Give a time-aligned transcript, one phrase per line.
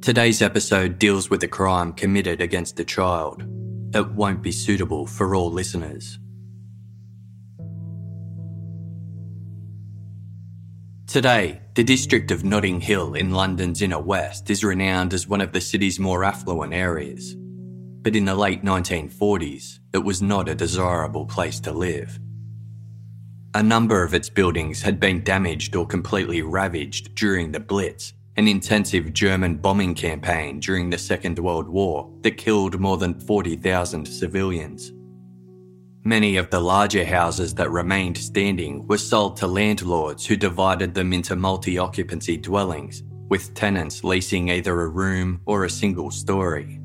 [0.00, 3.42] Today's episode deals with a crime committed against a child.
[3.92, 6.20] It won't be suitable for all listeners.
[11.08, 15.52] Today, the district of Notting Hill in London's inner west is renowned as one of
[15.52, 17.34] the city's more affluent areas.
[17.36, 22.20] But in the late 1940s, it was not a desirable place to live.
[23.52, 28.46] A number of its buildings had been damaged or completely ravaged during the Blitz, an
[28.46, 34.92] intensive German bombing campaign during the Second World War that killed more than 40,000 civilians.
[36.04, 41.12] Many of the larger houses that remained standing were sold to landlords who divided them
[41.12, 46.78] into multi occupancy dwellings, with tenants leasing either a room or a single story.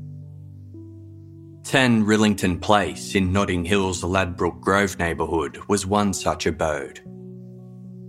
[1.62, 7.00] 10 Rillington Place in Notting Hill's Ladbroke Grove neighbourhood was one such abode.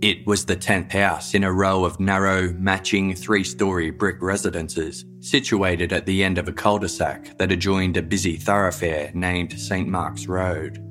[0.02, 5.06] It was the 10th house in a row of narrow, matching three story brick residences
[5.20, 9.58] situated at the end of a cul de sac that adjoined a busy thoroughfare named
[9.58, 10.82] St Mark's Road.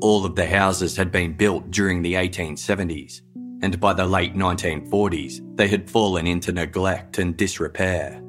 [0.00, 3.20] All of the houses had been built during the 1870s,
[3.62, 8.20] and by the late 1940s, they had fallen into neglect and disrepair.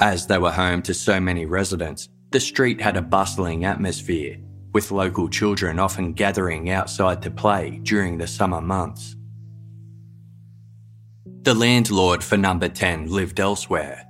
[0.00, 4.38] As they were home to so many residents, the street had a bustling atmosphere,
[4.76, 9.16] with local children often gathering outside to play during the summer months.
[11.44, 14.06] The landlord for number 10 lived elsewhere.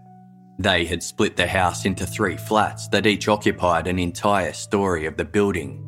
[0.59, 5.16] They had split the house into three flats that each occupied an entire story of
[5.16, 5.87] the building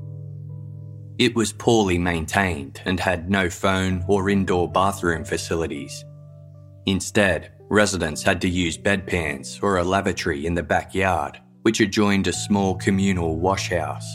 [1.18, 6.04] it was poorly maintained and had no phone or indoor bathroom facilities.
[6.86, 12.32] Instead, residents had to use bedpans or a lavatory in the backyard, which adjoined a
[12.32, 14.08] small communal washhouse.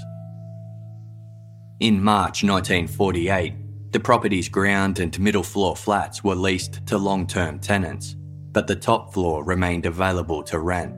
[1.84, 7.60] In March 1948, the property's ground and middle floor flats were leased to long term
[7.60, 8.16] tenants,
[8.54, 10.96] but the top floor remained available to rent.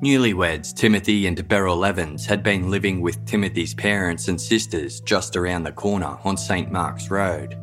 [0.00, 5.64] Newlyweds Timothy and Beryl Evans had been living with Timothy's parents and sisters just around
[5.64, 7.58] the corner on St Mark's Road.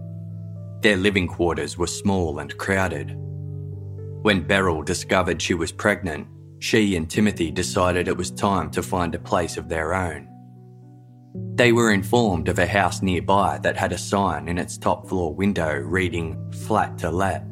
[0.81, 3.15] Their living quarters were small and crowded.
[4.21, 6.27] When Beryl discovered she was pregnant,
[6.59, 10.27] she and Timothy decided it was time to find a place of their own.
[11.33, 15.33] They were informed of a house nearby that had a sign in its top floor
[15.33, 17.45] window reading Flat to Let.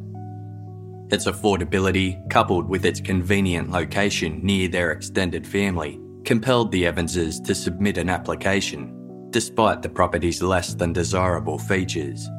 [1.12, 7.56] Its affordability, coupled with its convenient location near their extended family, compelled the Evanses to
[7.56, 12.29] submit an application, despite the property's less than desirable features.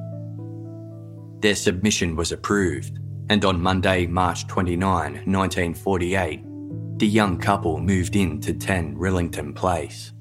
[1.41, 2.99] Their submission was approved,
[3.31, 6.43] and on Monday, March 29, 1948,
[6.99, 10.12] the young couple moved in to 10 Rillington Place.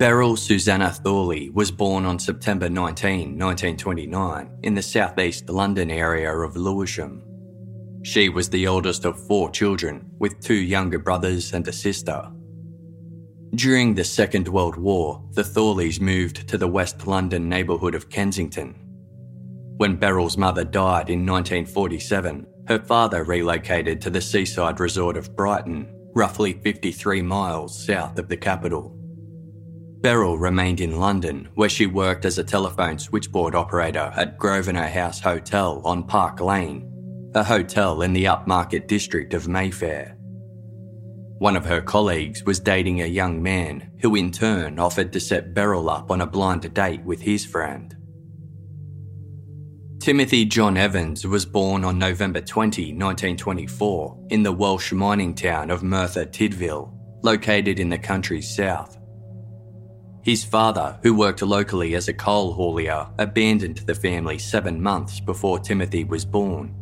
[0.00, 6.56] Beryl Susanna Thorley was born on September 19, 1929, in the southeast London area of
[6.56, 7.22] Lewisham.
[8.02, 12.26] She was the oldest of four children, with two younger brothers and a sister.
[13.54, 18.74] During the Second World War, the Thorleys moved to the West London neighbourhood of Kensington.
[19.76, 25.94] When Beryl's mother died in 1947, her father relocated to the seaside resort of Brighton,
[26.14, 28.96] roughly 53 miles south of the capital.
[30.00, 35.20] Beryl remained in London, where she worked as a telephone switchboard operator at Grosvenor House
[35.20, 40.16] Hotel on Park Lane, a hotel in the upmarket district of Mayfair.
[41.38, 45.52] One of her colleagues was dating a young man who, in turn, offered to set
[45.52, 47.94] Beryl up on a blind date with his friend.
[50.00, 55.82] Timothy John Evans was born on November 20, 1924, in the Welsh mining town of
[55.82, 56.90] Merthyr Tydfil,
[57.22, 58.99] located in the country's south.
[60.22, 65.58] His father, who worked locally as a coal haulier, abandoned the family seven months before
[65.58, 66.74] Timothy was born.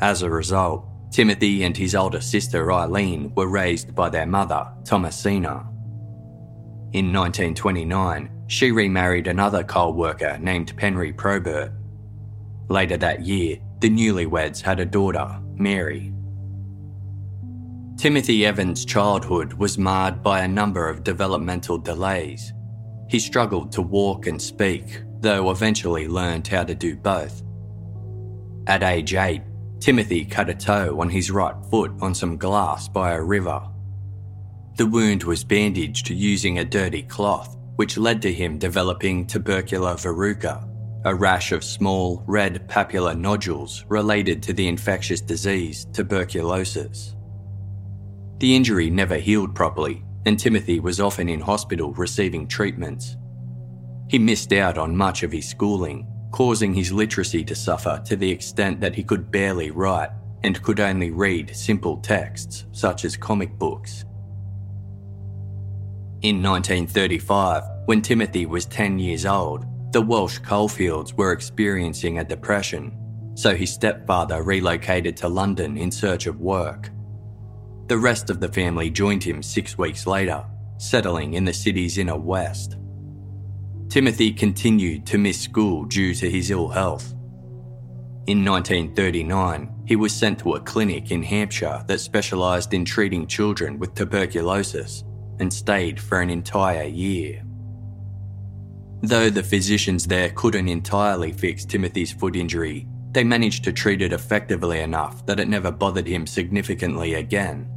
[0.00, 5.66] As a result, Timothy and his older sister Eileen were raised by their mother, Thomasina.
[6.92, 11.72] In 1929, she remarried another coal worker named Penry Probert.
[12.68, 16.12] Later that year, the newlyweds had a daughter, Mary.
[17.96, 22.52] Timothy Evans' childhood was marred by a number of developmental delays.
[23.08, 27.42] He struggled to walk and speak, though eventually learned how to do both.
[28.66, 29.40] At age 8,
[29.80, 33.66] Timothy cut a toe on his right foot on some glass by a river.
[34.76, 40.68] The wound was bandaged using a dirty cloth, which led to him developing tubercular verruca,
[41.06, 47.15] a rash of small, red papular nodules related to the infectious disease tuberculosis.
[48.38, 53.16] The injury never healed properly, and Timothy was often in hospital receiving treatments.
[54.08, 56.06] He missed out on much of his schooling
[56.36, 60.10] causing his literacy to suffer to the extent that he could barely write
[60.42, 64.04] and could only read simple texts such as comic books.
[66.20, 72.92] In 1935, when Timothy was 10 years old, the Welsh coalfields were experiencing a depression,
[73.34, 76.90] so his stepfather relocated to London in search of work.
[77.88, 80.44] The rest of the family joined him six weeks later,
[80.78, 82.76] settling in the city's inner west.
[83.88, 87.12] Timothy continued to miss school due to his ill health.
[88.26, 93.78] In 1939, he was sent to a clinic in Hampshire that specialised in treating children
[93.78, 95.04] with tuberculosis
[95.38, 97.44] and stayed for an entire year.
[99.02, 104.12] Though the physicians there couldn't entirely fix Timothy's foot injury, they managed to treat it
[104.12, 107.70] effectively enough that it never bothered him significantly again,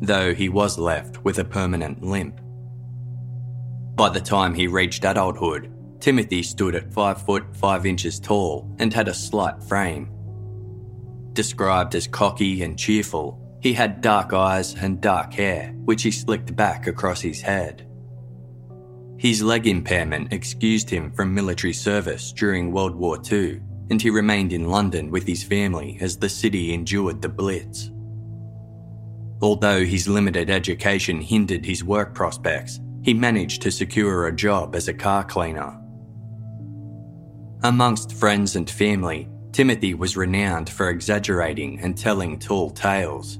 [0.00, 2.40] though he was left with a permanent limp.
[3.94, 8.92] By the time he reached adulthood, Timothy stood at 5 foot 5 inches tall and
[8.92, 10.10] had a slight frame.
[11.32, 16.54] Described as cocky and cheerful, he had dark eyes and dark hair, which he slicked
[16.54, 17.86] back across his head.
[19.18, 23.60] His leg impairment excused him from military service during World War II,
[23.90, 27.90] and he remained in London with his family as the city endured the Blitz.
[29.42, 34.88] Although his limited education hindered his work prospects, he managed to secure a job as
[34.88, 35.78] a car cleaner.
[37.62, 43.38] Amongst friends and family, Timothy was renowned for exaggerating and telling tall tales.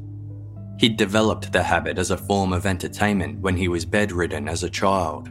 [0.79, 4.71] He'd developed the habit as a form of entertainment when he was bedridden as a
[4.71, 5.31] child.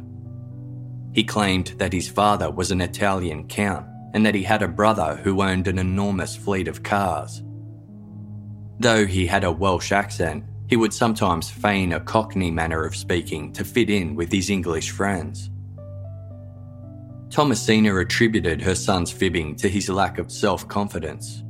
[1.13, 5.19] He claimed that his father was an Italian count and that he had a brother
[5.23, 7.43] who owned an enormous fleet of cars.
[8.79, 13.53] Though he had a Welsh accent, he would sometimes feign a Cockney manner of speaking
[13.53, 15.49] to fit in with his English friends.
[17.29, 21.43] Thomasina attributed her son's fibbing to his lack of self confidence.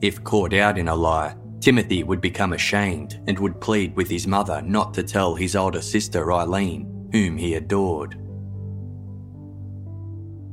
[0.00, 4.26] If caught out in a lie, Timothy would become ashamed and would plead with his
[4.26, 8.14] mother not to tell his older sister Eileen, whom he adored.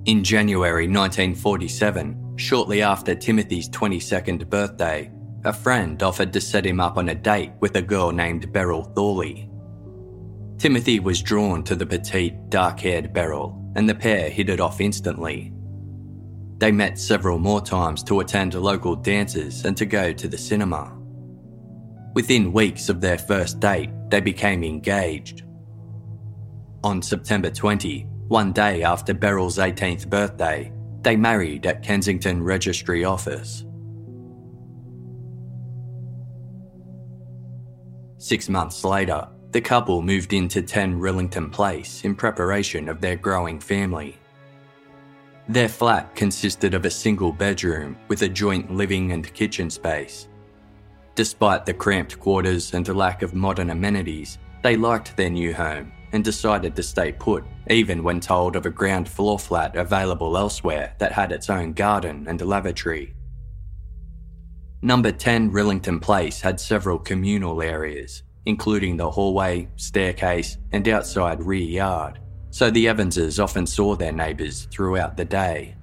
[0.05, 5.11] In January 1947, shortly after Timothy's 22nd birthday,
[5.45, 8.83] a friend offered to set him up on a date with a girl named Beryl
[8.83, 9.49] Thorley.
[10.57, 14.81] Timothy was drawn to the petite, dark haired Beryl, and the pair hit it off
[14.81, 15.53] instantly.
[16.57, 20.93] They met several more times to attend local dances and to go to the cinema.
[22.13, 25.43] Within weeks of their first date, they became engaged.
[26.83, 33.63] On September 20, one day after Beryl's 18th birthday, they married at Kensington Registry Office.
[38.21, 43.61] Six months later, the couple moved into 10 Rillington Place in preparation of their growing
[43.61, 44.17] family.
[45.47, 50.27] Their flat consisted of a single bedroom with a joint living and kitchen space.
[51.15, 55.93] Despite the cramped quarters and the lack of modern amenities, they liked their new home
[56.11, 60.93] and decided to stay put, even when told of a ground floor flat available elsewhere
[60.97, 63.13] that had its own garden and lavatory.
[64.81, 71.59] Number 10 Rillington Place had several communal areas, including the hallway, staircase, and outside rear
[71.59, 72.19] yard,
[72.49, 75.75] so the Evanses often saw their neighbours throughout the day.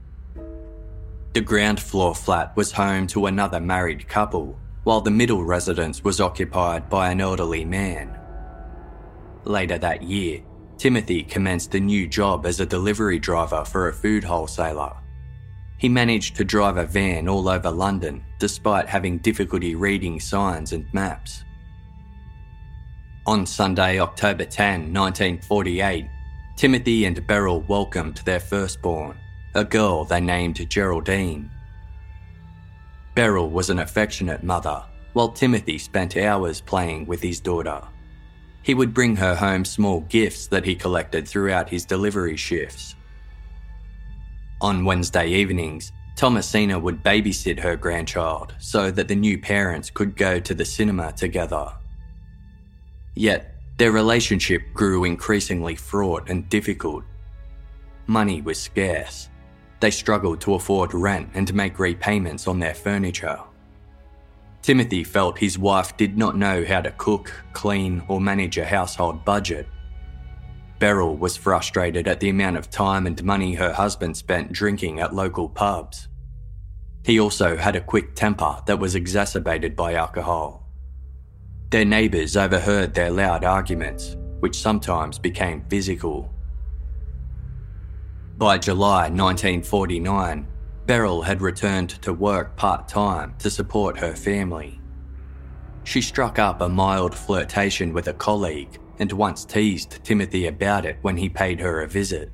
[1.34, 6.18] The ground floor flat was home to another married couple, while the middle residence was
[6.18, 8.18] occupied by an elderly man.
[9.44, 10.40] Later that year,
[10.78, 14.96] Timothy commenced a new job as a delivery driver for a food wholesaler.
[15.78, 20.92] He managed to drive a van all over London despite having difficulty reading signs and
[20.92, 21.45] maps.
[23.26, 26.06] On Sunday, October 10, 1948,
[26.56, 29.18] Timothy and Beryl welcomed their firstborn,
[29.54, 31.50] a girl they named Geraldine.
[33.14, 37.83] Beryl was an affectionate mother, while Timothy spent hours playing with his daughter.
[38.62, 42.95] He would bring her home small gifts that he collected throughout his delivery shifts.
[44.60, 50.40] On Wednesday evenings, Thomasina would babysit her grandchild so that the new parents could go
[50.40, 51.72] to the cinema together.
[53.14, 57.04] Yet, their relationship grew increasingly fraught and difficult.
[58.06, 59.28] Money was scarce,
[59.80, 63.40] they struggled to afford rent and to make repayments on their furniture.
[64.62, 69.25] Timothy felt his wife did not know how to cook, clean, or manage a household
[69.25, 69.68] budget.
[70.78, 75.14] Beryl was frustrated at the amount of time and money her husband spent drinking at
[75.14, 76.09] local pubs.
[77.04, 80.66] He also had a quick temper that was exacerbated by alcohol.
[81.71, 86.33] Their neighbours overheard their loud arguments, which sometimes became physical.
[88.37, 90.47] By July 1949,
[90.85, 94.80] Beryl had returned to work part time to support her family.
[95.85, 100.98] She struck up a mild flirtation with a colleague and once teased Timothy about it
[101.02, 102.30] when he paid her a visit.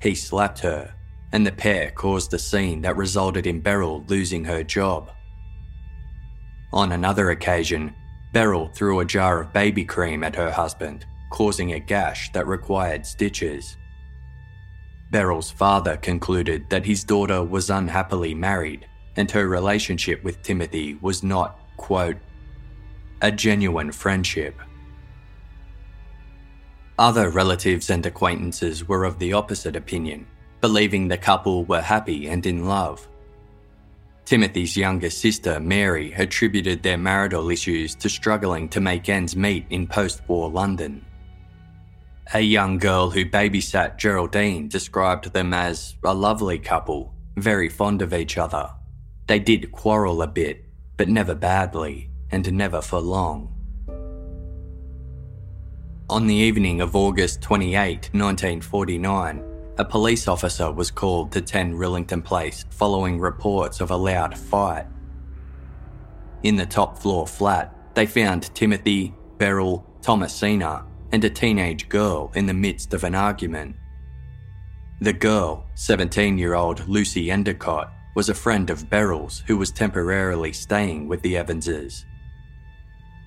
[0.00, 0.94] He slapped her,
[1.32, 5.10] and the pair caused a scene that resulted in Beryl losing her job.
[6.72, 7.94] On another occasion,
[8.32, 13.04] Beryl threw a jar of baby cream at her husband, causing a gash that required
[13.04, 13.76] stitches.
[15.10, 21.22] Beryl's father concluded that his daughter was unhappily married and her relationship with Timothy was
[21.22, 22.16] not, quote,
[23.22, 24.54] a genuine friendship.
[27.00, 30.26] Other relatives and acquaintances were of the opposite opinion,
[30.60, 33.08] believing the couple were happy and in love.
[34.26, 39.86] Timothy's younger sister, Mary, attributed their marital issues to struggling to make ends meet in
[39.86, 41.02] post war London.
[42.34, 48.12] A young girl who babysat Geraldine described them as a lovely couple, very fond of
[48.12, 48.70] each other.
[49.26, 50.66] They did quarrel a bit,
[50.98, 53.49] but never badly, and never for long.
[56.10, 59.44] On the evening of August 28, 1949,
[59.78, 64.86] a police officer was called to 10 Rillington Place following reports of a loud fight.
[66.42, 72.46] In the top floor flat, they found Timothy, Beryl, Thomasina, and a teenage girl in
[72.46, 73.76] the midst of an argument.
[75.00, 80.52] The girl, 17 year old Lucy Endicott, was a friend of Beryl's who was temporarily
[80.52, 82.04] staying with the Evanses.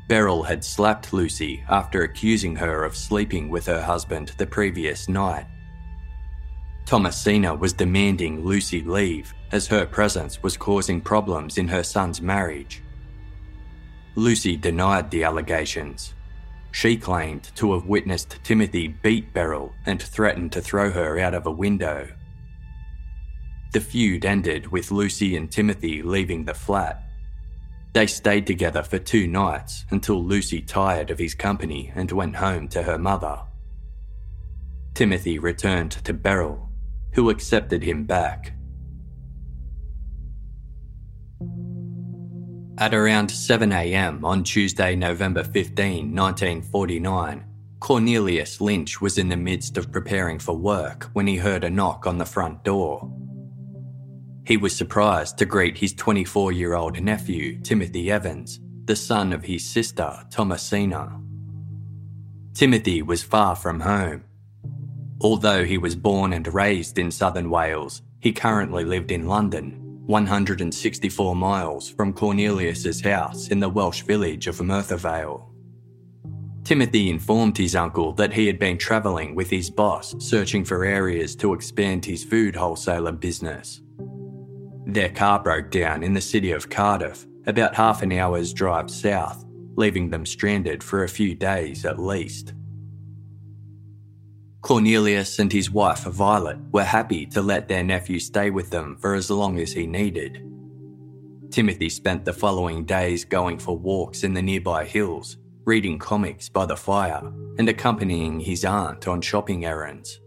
[0.07, 5.45] Beryl had slapped Lucy after accusing her of sleeping with her husband the previous night.
[6.85, 12.83] Thomasina was demanding Lucy leave as her presence was causing problems in her son's marriage.
[14.15, 16.13] Lucy denied the allegations,
[16.73, 21.45] she claimed to have witnessed Timothy beat Beryl and threatened to throw her out of
[21.45, 22.09] a window.
[23.73, 27.02] The feud ended with Lucy and Timothy leaving the flat.
[27.93, 32.67] They stayed together for two nights until Lucy tired of his company and went home
[32.69, 33.43] to her mother.
[34.93, 36.69] Timothy returned to Beryl,
[37.13, 38.53] who accepted him back
[42.79, 47.45] At around 7am on Tuesday, November 15, 1949,
[47.79, 52.07] Cornelius Lynch was in the midst of preparing for work when he heard a knock
[52.07, 53.13] on the front door.
[54.45, 59.45] He was surprised to greet his 24 year old nephew, Timothy Evans, the son of
[59.45, 61.19] his sister, Thomasina.
[62.53, 64.25] Timothy was far from home.
[65.21, 71.35] Although he was born and raised in southern Wales, he currently lived in London 164
[71.35, 75.49] miles from Cornelius's house in the Welsh village of Merthyr Vale.
[76.65, 81.35] Timothy informed his uncle that he had been travelling with his boss searching for areas
[81.37, 83.82] to expand his food wholesaler business.
[84.85, 89.43] Their car broke down in the city of Cardiff, about half an hour's drive south,
[89.75, 92.53] leaving them stranded for a few days at least.
[94.61, 99.13] Cornelius and his wife Violet were happy to let their nephew stay with them for
[99.13, 100.41] as long as he needed.
[101.51, 106.65] Timothy spent the following days going for walks in the nearby hills, reading comics by
[106.65, 107.21] the fire,
[107.57, 110.21] and accompanying his aunt on shopping errands.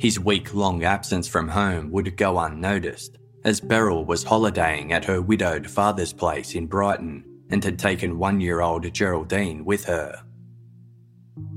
[0.00, 5.22] His week long absence from home would go unnoticed, as Beryl was holidaying at her
[5.22, 10.22] widowed father's place in Brighton and had taken one year old Geraldine with her.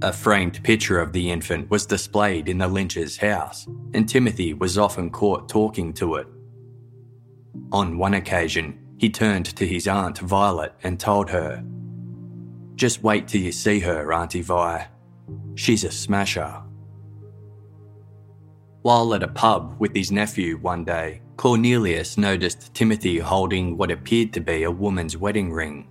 [0.01, 4.77] A framed picture of the infant was displayed in the Lynch's house, and Timothy was
[4.77, 6.27] often caught talking to it.
[7.71, 11.63] On one occasion, he turned to his aunt Violet and told her,
[12.75, 14.87] Just wait till you see her, Auntie Vi.
[15.55, 16.61] She's a smasher.
[18.81, 24.33] While at a pub with his nephew one day, Cornelius noticed Timothy holding what appeared
[24.33, 25.87] to be a woman's wedding ring.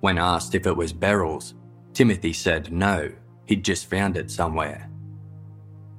[0.00, 1.54] When asked if it was Beryl's,
[1.92, 3.12] Timothy said no,
[3.46, 4.88] he'd just found it somewhere.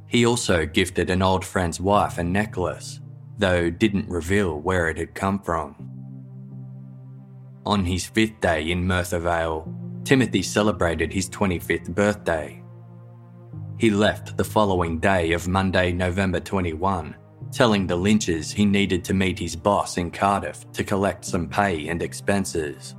[0.07, 2.99] He also gifted an old friend's wife a necklace,
[3.37, 5.75] though didn't reveal where it had come from.
[7.65, 12.61] On his fifth day in Merthyr Vale, Timothy celebrated his 25th birthday.
[13.77, 17.15] He left the following day of Monday, November 21,
[17.53, 21.87] telling the Lynches he needed to meet his boss in Cardiff to collect some pay
[21.87, 22.95] and expenses.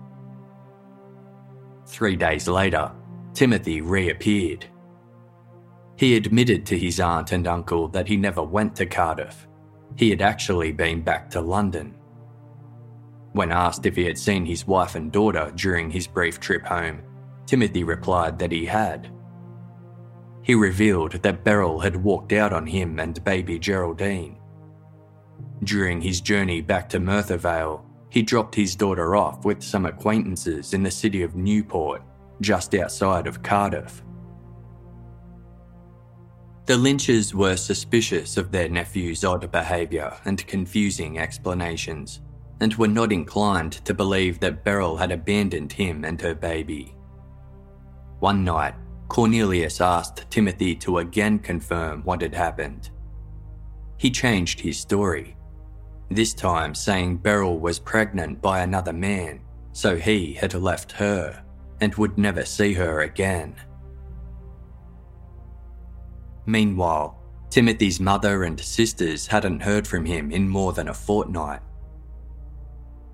[1.87, 2.92] Three days later,
[3.34, 4.66] Timothy reappeared.
[5.96, 9.46] He admitted to his aunt and uncle that he never went to Cardiff.
[9.96, 11.94] He had actually been back to London.
[13.32, 17.02] When asked if he had seen his wife and daughter during his brief trip home,
[17.46, 19.11] Timothy replied that he had.
[20.42, 24.37] He revealed that Beryl had walked out on him and baby Geraldine.
[25.62, 30.75] During his journey back to Merthyr Vale, he dropped his daughter off with some acquaintances
[30.75, 32.03] in the city of Newport,
[32.41, 34.03] just outside of Cardiff.
[36.67, 42.21] The Lynches were suspicious of their nephew's odd behaviour and confusing explanations,
[42.61, 46.95] and were not inclined to believe that Beryl had abandoned him and her baby.
[48.21, 48.75] One night,
[49.09, 52.91] Cornelius asked Timothy to again confirm what had happened.
[54.04, 55.34] He changed his story
[56.11, 59.40] this time saying Beryl was pregnant by another man,
[59.73, 61.42] so he had left her
[61.80, 63.56] and would never see her again.
[66.44, 67.18] Meanwhile,
[67.49, 71.60] Timothy's mother and sisters hadn't heard from him in more than a fortnight.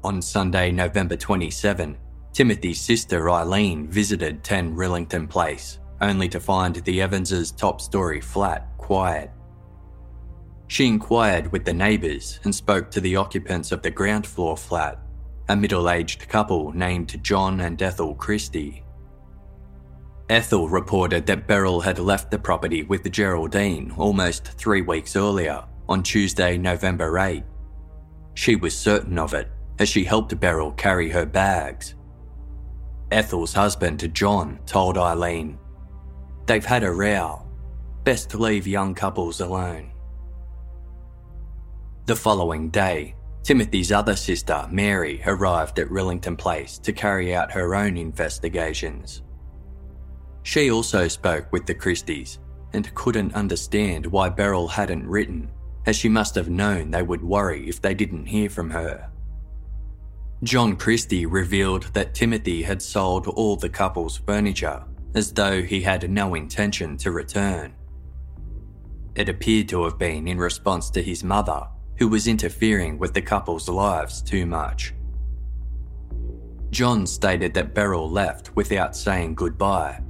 [0.02, 1.96] On Sunday, November 27,
[2.32, 8.66] Timothy's sister Eileen visited 10 Rillington Place, only to find the Evanses' top story flat
[8.76, 9.30] quiet.
[10.70, 15.00] She inquired with the neighbours and spoke to the occupants of the ground floor flat,
[15.48, 18.84] a middle aged couple named John and Ethel Christie.
[20.28, 26.04] Ethel reported that Beryl had left the property with Geraldine almost three weeks earlier, on
[26.04, 27.42] Tuesday, November 8.
[28.34, 31.96] She was certain of it, as she helped Beryl carry her bags.
[33.10, 35.58] Ethel's husband, John, told Eileen,
[36.46, 37.44] They've had a row.
[38.04, 39.90] Best leave young couples alone.
[42.10, 47.76] The following day, Timothy's other sister, Mary, arrived at Rillington Place to carry out her
[47.76, 49.22] own investigations.
[50.42, 52.40] She also spoke with the Christies
[52.72, 55.52] and couldn't understand why Beryl hadn't written,
[55.86, 59.08] as she must have known they would worry if they didn't hear from her.
[60.42, 64.82] John Christie revealed that Timothy had sold all the couple's furniture,
[65.14, 67.72] as though he had no intention to return.
[69.14, 71.68] It appeared to have been in response to his mother
[72.00, 74.94] who was interfering with the couple's lives too much.
[76.70, 80.00] John stated that Beryl left without saying goodbye,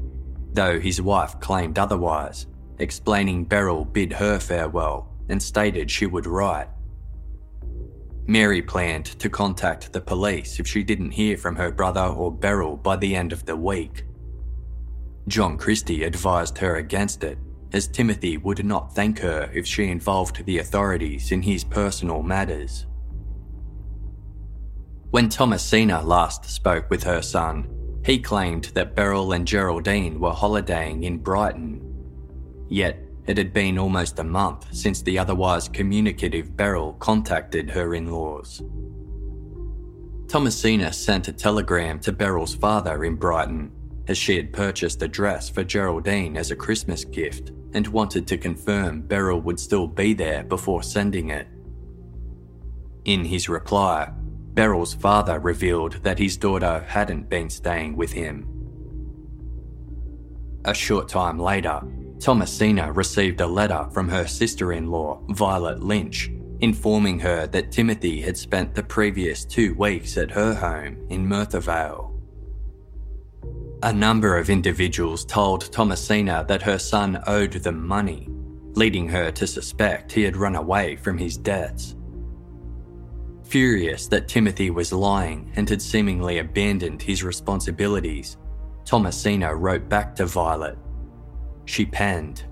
[0.52, 2.46] though his wife claimed otherwise,
[2.78, 6.68] explaining Beryl bid her farewell and stated she would write.
[8.28, 12.76] Mary planned to contact the police if she didn't hear from her brother or Beryl
[12.76, 14.04] by the end of the week.
[15.26, 17.38] John Christie advised her against it
[17.72, 22.86] as Timothy would not thank her if she involved the authorities in his personal matters.
[25.10, 27.68] When Thomasina last spoke with her son,
[28.04, 31.80] he claimed that Beryl and Geraldine were holidaying in Brighton.
[32.68, 38.10] Yet, it had been almost a month since the otherwise communicative Beryl contacted her in
[38.10, 38.62] laws.
[40.28, 43.72] Thomasina sent a telegram to Beryl's father in Brighton,
[44.08, 48.38] as she had purchased a dress for Geraldine as a Christmas gift and wanted to
[48.38, 51.46] confirm Beryl would still be there before sending it.
[53.04, 54.10] In his reply,
[54.54, 58.46] Beryl's father revealed that his daughter hadn't been staying with him.
[60.64, 61.80] A short time later,
[62.18, 68.20] Thomasina received a letter from her sister in law, Violet Lynch, informing her that Timothy
[68.20, 72.09] had spent the previous two weeks at her home in Merthyr.
[73.82, 78.28] A number of individuals told Thomasina that her son owed them money,
[78.74, 81.96] leading her to suspect he had run away from his debts.
[83.44, 88.36] Furious that Timothy was lying and had seemingly abandoned his responsibilities,
[88.84, 90.76] Thomasina wrote back to Violet.
[91.64, 92.44] She penned,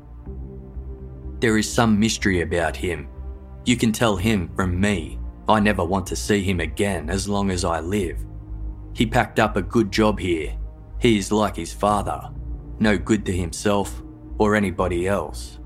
[1.40, 3.06] There is some mystery about him.
[3.66, 5.18] You can tell him from me.
[5.46, 8.24] I never want to see him again as long as I live.
[8.94, 10.56] He packed up a good job here.
[11.00, 12.30] He is like his father,
[12.80, 14.02] no good to himself
[14.38, 15.58] or anybody else.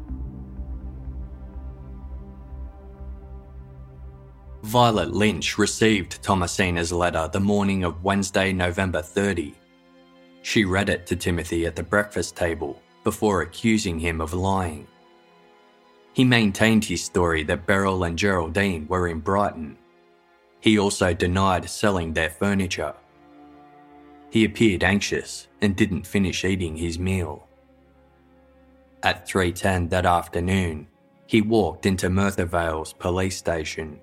[4.62, 9.54] Violet Lynch received Thomasina's letter the morning of Wednesday, November 30.
[10.42, 14.86] She read it to Timothy at the breakfast table before accusing him of lying.
[16.12, 19.78] He maintained his story that Beryl and Geraldine were in Brighton.
[20.60, 22.94] He also denied selling their furniture.
[24.32, 27.46] He appeared anxious and didn't finish eating his meal.
[29.02, 30.86] At 3:10 that afternoon,
[31.26, 34.00] he walked into Merthyr Vale's police station.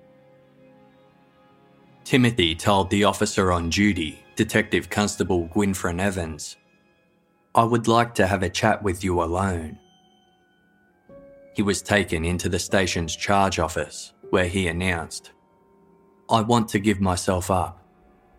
[2.04, 6.56] Timothy told the officer on duty, Detective Constable Gwynfryn Evans,
[7.52, 9.80] I would like to have a chat with you alone.
[11.56, 15.32] He was taken into the station's charge office, where he announced,
[16.30, 17.79] I want to give myself up.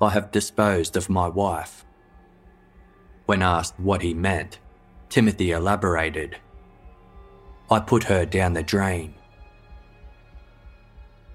[0.01, 1.85] I have disposed of my wife.
[3.27, 4.59] When asked what he meant,
[5.09, 6.37] Timothy elaborated,
[7.69, 9.13] I put her down the drain.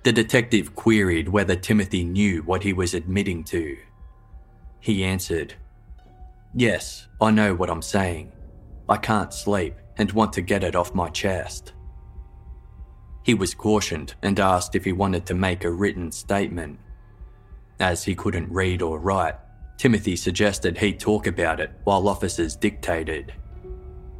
[0.02, 3.76] The detective queried whether Timothy knew what he was admitting to.
[4.80, 5.54] He answered,
[6.54, 8.32] Yes, I know what I'm saying.
[8.88, 11.72] I can't sleep and want to get it off my chest.
[13.22, 16.78] He was cautioned and asked if he wanted to make a written statement.
[17.78, 19.36] As he couldn't read or write,
[19.76, 23.34] Timothy suggested he talk about it while officers dictated.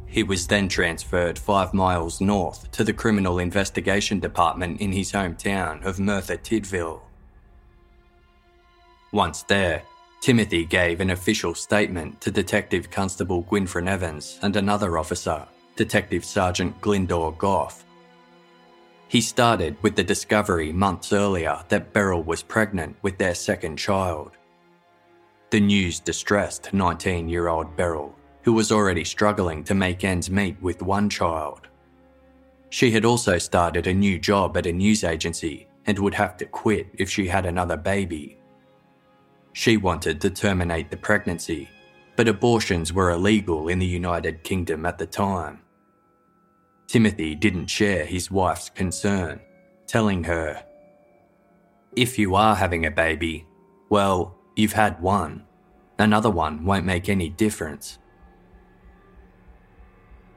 [0.05, 5.83] He was then transferred five miles north to the Criminal Investigation Department in his hometown
[5.83, 7.01] of Merthyr Tydfil.
[9.11, 9.83] Once there,
[10.21, 16.79] Timothy gave an official statement to Detective Constable Gwynfryn Evans and another officer, Detective Sergeant
[16.81, 17.83] Glyndor Goff.
[19.09, 24.31] He started with the discovery months earlier that Beryl was pregnant with their second child.
[25.49, 30.61] The news distressed 19 year old Beryl, who was already struggling to make ends meet
[30.61, 31.67] with one child.
[32.69, 36.45] She had also started a new job at a news agency and would have to
[36.45, 38.37] quit if she had another baby.
[39.53, 41.69] She wanted to terminate the pregnancy,
[42.17, 45.61] but abortions were illegal in the United Kingdom at the time.
[46.87, 49.41] Timothy didn't share his wife's concern,
[49.87, 50.63] telling her,
[51.95, 53.45] If you are having a baby,
[53.89, 55.43] well, you've had one.
[55.99, 57.99] Another one won't make any difference.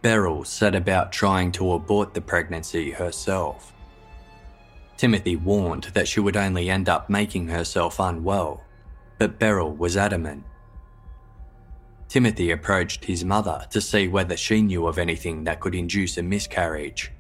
[0.03, 3.73] Beryl set about trying to abort the pregnancy herself.
[4.97, 8.65] Timothy warned that she would only end up making herself unwell,
[9.19, 10.45] but Beryl was adamant.
[12.11, 16.23] Timothy approached his mother to see whether she knew of anything that could induce a
[16.25, 17.13] miscarriage.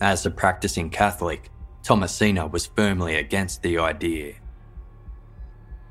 [0.00, 1.50] As a practicing Catholic,
[1.84, 4.34] Thomasina was firmly against the idea.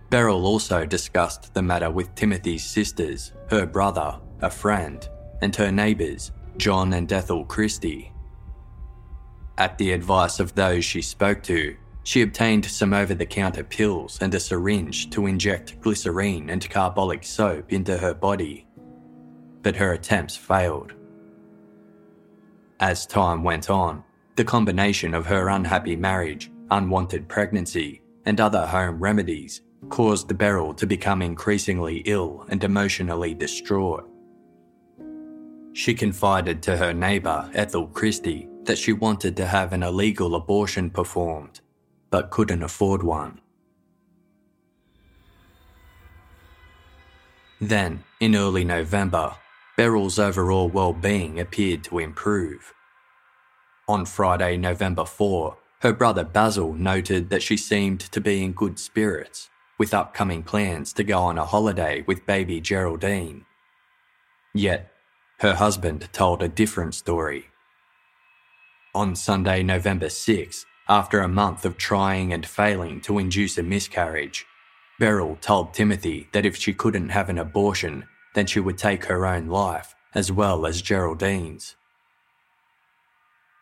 [0.09, 5.07] Beryl also discussed the matter with Timothy's sisters, her brother, a friend,
[5.41, 8.11] and her neighbours, John and Ethel Christie.
[9.57, 14.19] At the advice of those she spoke to, she obtained some over the counter pills
[14.21, 18.67] and a syringe to inject glycerine and carbolic soap into her body.
[19.63, 20.93] But her attempts failed.
[22.79, 24.03] As time went on,
[24.35, 30.85] the combination of her unhappy marriage, unwanted pregnancy, and other home remedies caused Beryl to
[30.85, 34.07] become increasingly ill and emotionally distraught.
[35.73, 40.91] She confided to her neighbour, Ethel Christie, that she wanted to have an illegal abortion
[40.91, 41.61] performed
[42.15, 43.41] but couldn't afford one.
[47.59, 49.35] Then, in early November,
[49.75, 52.73] Beryl's overall well-being appeared to improve.
[53.89, 58.79] On Friday, November 4, her brother Basil noted that she seemed to be in good
[58.79, 63.45] spirits, with upcoming plans to go on a holiday with baby Geraldine.
[64.53, 64.89] Yet,
[65.39, 67.47] her husband told a different story.
[68.93, 74.45] On Sunday, November 6, after a month of trying and failing to induce a miscarriage,
[74.99, 79.25] Beryl told Timothy that if she couldn't have an abortion, then she would take her
[79.25, 81.75] own life, as well as Geraldine's.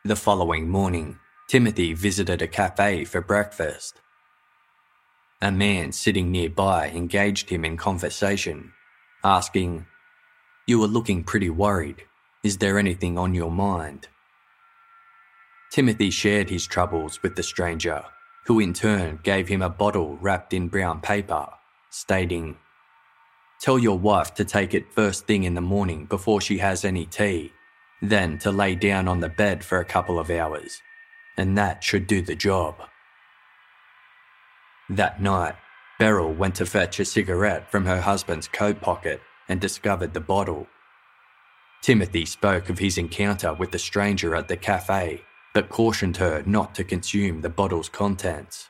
[0.04, 4.02] The following morning, Timothy visited a cafe for breakfast.
[5.42, 8.74] A man sitting nearby engaged him in conversation,
[9.24, 9.86] asking,
[10.68, 12.04] You are looking pretty worried.
[12.44, 14.08] Is there anything on your mind?
[15.74, 18.06] Timothy shared his troubles with the stranger,
[18.46, 21.48] who in turn gave him a bottle wrapped in brown paper,
[21.90, 22.58] stating,
[23.60, 27.08] Tell your wife to take it first thing in the morning before she has any
[27.08, 27.54] tea,
[28.04, 30.80] then to lay down on the bed for a couple of hours,
[31.38, 32.76] and that should do the job.
[34.92, 35.56] That night,
[35.98, 40.68] Beryl went to fetch a cigarette from her husband's coat pocket and discovered the bottle.
[41.82, 46.74] Timothy spoke of his encounter with the stranger at the cafe, but cautioned her not
[46.76, 48.70] to consume the bottle's contents.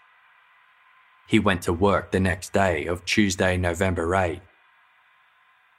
[1.27, 4.41] He went to work the next day of Tuesday, November 8.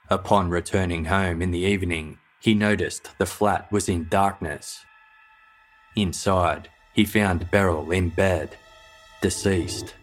[0.09, 4.83] Upon returning home in the evening, he noticed the flat was in darkness.
[5.95, 8.57] Inside, he found Beryl in bed,
[9.21, 9.95] deceased.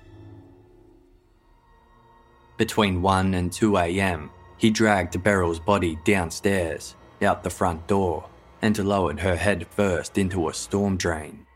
[2.56, 8.28] Between 1 and 2 am, he dragged Beryl's body downstairs, out the front door,
[8.62, 11.46] and lowered her head first into a storm drain.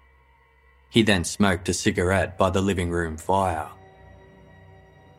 [0.91, 3.69] He then smoked a cigarette by the living room fire.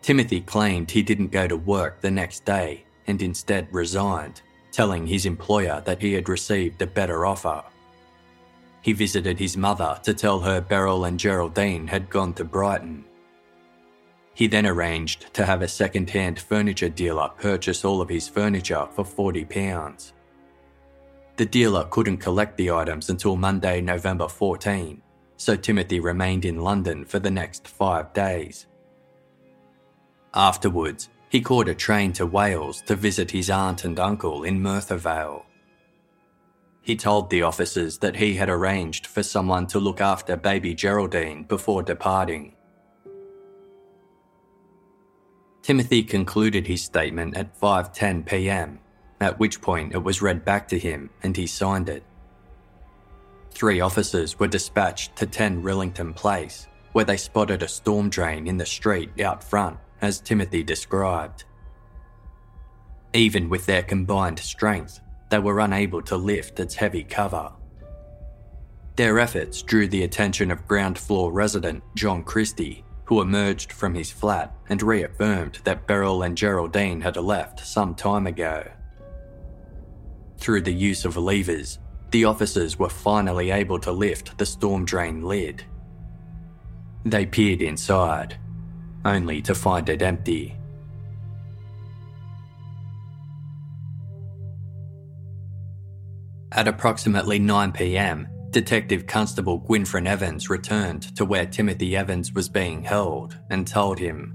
[0.02, 5.26] Timothy claimed he didn't go to work the next day and instead resigned, telling his
[5.26, 7.64] employer that he had received a better offer.
[8.82, 13.06] He visited his mother to tell her Beryl and Geraldine had gone to Brighton
[14.38, 18.88] he then arranged to have a second hand furniture dealer purchase all of his furniture
[18.94, 20.12] for £40.
[21.38, 25.00] The dealer couldn't collect the items until Monday, November 14,
[25.38, 28.66] so Timothy remained in London for the next five days.
[30.34, 34.98] Afterwards, he caught a train to Wales to visit his aunt and uncle in Merthyr
[34.98, 35.46] Vale.
[36.82, 41.44] He told the officers that he had arranged for someone to look after baby Geraldine
[41.44, 42.56] before departing.
[45.62, 48.80] Timothy concluded his statement at 5:10 p.m.,
[49.20, 52.04] at which point it was read back to him and he signed it.
[53.52, 58.58] Three officers were dispatched to 10 Rillington Place, where they spotted a storm drain in
[58.58, 61.46] the street out front, as Timothy described.
[63.14, 65.00] Even with their combined strength,
[65.30, 67.52] they were unable to lift its heavy cover.
[68.96, 74.12] Their efforts drew the attention of ground floor resident John Christie, who emerged from his
[74.12, 78.68] flat and reaffirmed that Beryl and Geraldine had left some time ago.
[80.38, 81.80] Through the use of levers,
[82.12, 85.64] the officers were finally able to lift the storm drain lid.
[87.06, 88.38] They peered inside,
[89.04, 90.58] only to find it empty.
[96.52, 102.84] At approximately 9 pm, Detective Constable Gwynfryn Evans returned to where Timothy Evans was being
[102.84, 104.34] held and told him,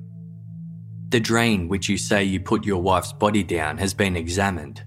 [1.08, 4.84] The drain which you say you put your wife's body down has been examined,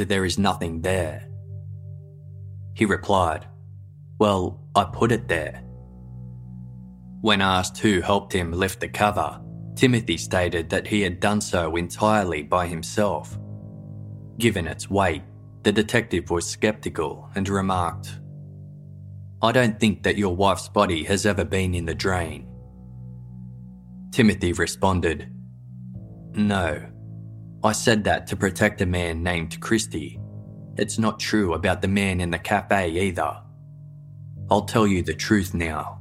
[0.00, 1.28] and there is nothing there.
[2.74, 3.46] He replied,
[4.18, 5.62] Well, I put it there.
[7.20, 9.40] When asked who helped him lift the cover,
[9.76, 13.38] Timothy stated that he had done so entirely by himself.
[14.38, 15.22] Given its weight,
[15.62, 18.18] the detective was skeptical and remarked,
[19.42, 22.46] I don't think that your wife's body has ever been in the drain.
[24.12, 25.30] Timothy responded,
[26.32, 26.91] No.
[27.64, 30.20] I said that to protect a man named Christie.
[30.76, 33.40] It's not true about the man in the cafe either.
[34.50, 36.00] I'll tell you the truth now.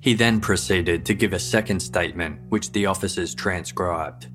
[0.00, 4.28] He then proceeded to give a second statement, which the officers transcribed.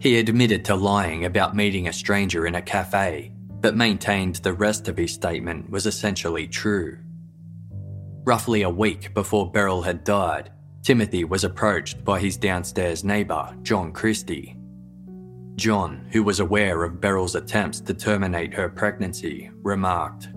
[0.00, 4.88] He admitted to lying about meeting a stranger in a cafe but maintained the rest
[4.88, 6.98] of his statement was essentially true.
[8.24, 10.50] Roughly a week before Beryl had died,
[10.82, 14.56] Timothy was approached by his downstairs neighbour, John Christie.
[15.54, 20.30] John, who was aware of Beryl's attempts to terminate her pregnancy, remarked,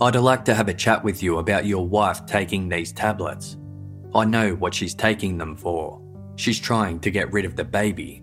[0.00, 3.56] I'd like to have a chat with you about your wife taking these tablets.
[4.14, 6.00] I know what she's taking them for.
[6.36, 8.22] She's trying to get rid of the baby.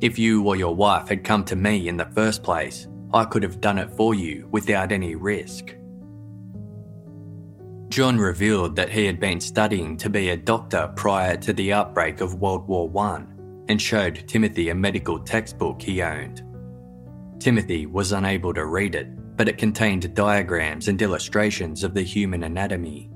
[0.00, 3.44] If you or your wife had come to me in the first place, I could
[3.44, 5.76] have done it for you without any risk.
[7.98, 12.20] John revealed that he had been studying to be a doctor prior to the outbreak
[12.20, 13.24] of World War I
[13.68, 16.44] and showed Timothy a medical textbook he owned.
[17.40, 22.44] Timothy was unable to read it, but it contained diagrams and illustrations of the human
[22.44, 23.10] anatomy.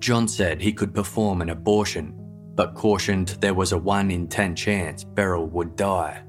[0.00, 2.18] John said he could perform an abortion
[2.56, 6.20] but cautioned there was a 1 in 10 chance Beryl would die.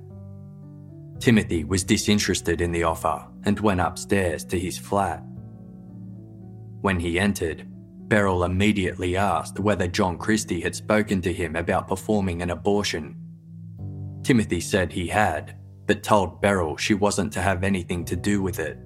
[1.17, 5.23] Timothy was disinterested in the offer and went upstairs to his flat.
[6.83, 7.65] When he entered,
[8.09, 13.15] Beryl immediately asked whether John Christie had spoken to him about performing an abortion.
[14.21, 15.55] Timothy said he had,
[15.87, 18.77] but told Beryl she wasn't to have anything to do with it.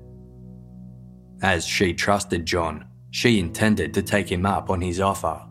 [1.42, 5.42] As she trusted John, she intended to take him up on his offer.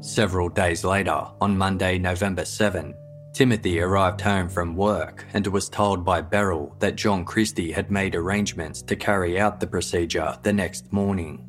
[0.00, 2.92] Several days later, on Monday, November 7,
[3.38, 8.16] Timothy arrived home from work and was told by Beryl that John Christie had made
[8.16, 11.48] arrangements to carry out the procedure the next morning.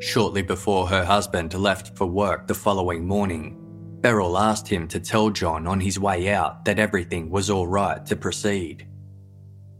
[0.00, 3.58] Shortly before her husband left for work the following morning,
[4.00, 8.02] Beryl asked him to tell John on his way out that everything was all right
[8.06, 8.88] to proceed.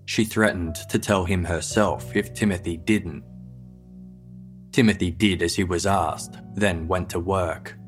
[0.05, 3.25] She threatened to tell him herself if Timothy didn't.
[4.71, 7.79] Timothy did as he was asked, then went to work.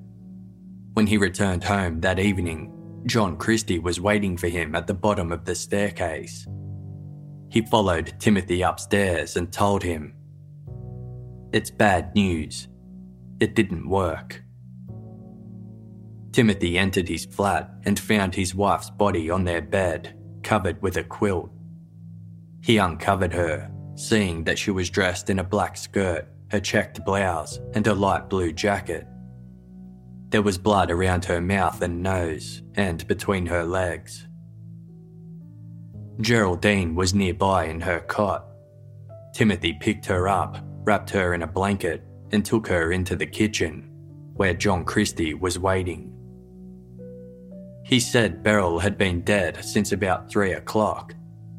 [0.98, 2.72] When he returned home that evening,
[3.06, 6.44] John Christie was waiting for him at the bottom of the staircase.
[7.50, 10.16] He followed Timothy upstairs and told him,
[11.52, 12.66] It's bad news.
[13.38, 14.42] It didn't work.
[16.32, 21.04] Timothy entered his flat and found his wife's body on their bed, covered with a
[21.04, 21.52] quilt.
[22.60, 27.60] He uncovered her, seeing that she was dressed in a black skirt, a checked blouse,
[27.74, 29.06] and a light blue jacket.
[30.30, 34.26] There was blood around her mouth and nose, and between her legs.
[36.20, 38.46] Geraldine was nearby in her cot.
[39.32, 43.88] Timothy picked her up, wrapped her in a blanket, and took her into the kitchen,
[44.34, 46.12] where John Christie was waiting.
[47.84, 51.14] He said Beryl had been dead since about three o'clock,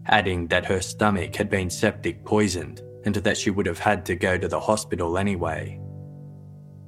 [0.05, 4.15] adding that her stomach had been septic poisoned and that she would have had to
[4.15, 5.79] go to the hospital anyway.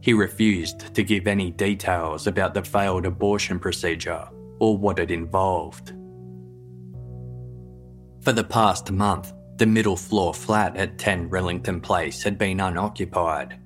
[0.02, 4.28] He refused to give any details about the failed abortion procedure
[4.60, 5.94] or what it involved.
[8.22, 13.60] For the past month, the middle floor flat at 10 Rillington Place had been unoccupied.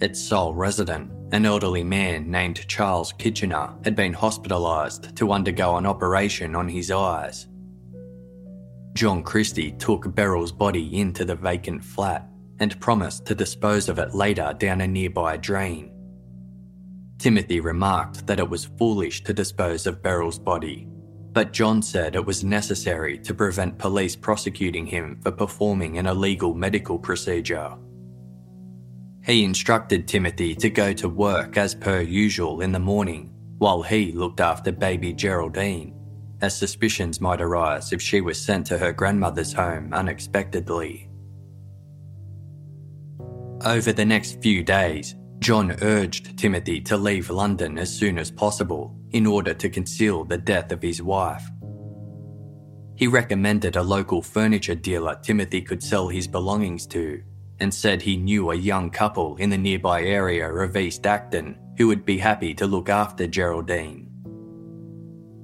[0.00, 5.86] Its sole resident, an elderly man named Charles Kitchener, had been hospitalised to undergo an
[5.86, 7.48] operation on his eyes.
[8.92, 12.28] John Christie took Beryl's body into the vacant flat
[12.60, 15.90] and promised to dispose of it later down a nearby drain.
[17.18, 20.86] Timothy remarked that it was foolish to dispose of Beryl's body,
[21.32, 26.54] but John said it was necessary to prevent police prosecuting him for performing an illegal
[26.54, 27.76] medical procedure.
[29.24, 34.12] He instructed Timothy to go to work as per usual in the morning while he
[34.12, 35.94] looked after baby Geraldine,
[36.42, 41.08] as suspicions might arise if she was sent to her grandmother's home unexpectedly.
[43.64, 48.94] Over the next few days, John urged Timothy to leave London as soon as possible
[49.12, 51.48] in order to conceal the death of his wife.
[52.96, 57.22] He recommended a local furniture dealer Timothy could sell his belongings to
[57.58, 61.88] and said he knew a young couple in the nearby area of East Acton who
[61.88, 64.10] would be happy to look after Geraldine.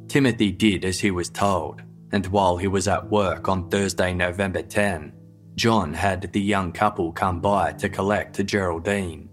[0.08, 4.60] Timothy did as he was told, and while he was at work on Thursday, November
[4.62, 5.12] 10,
[5.60, 9.28] John had the young couple come by to collect Geraldine.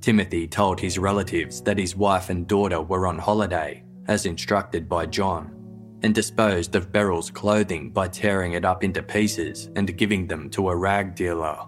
[0.00, 5.04] Timothy told his relatives that his wife and daughter were on holiday, as instructed by
[5.04, 10.48] John, and disposed of Beryl's clothing by tearing it up into pieces and giving them
[10.48, 11.58] to a rag dealer.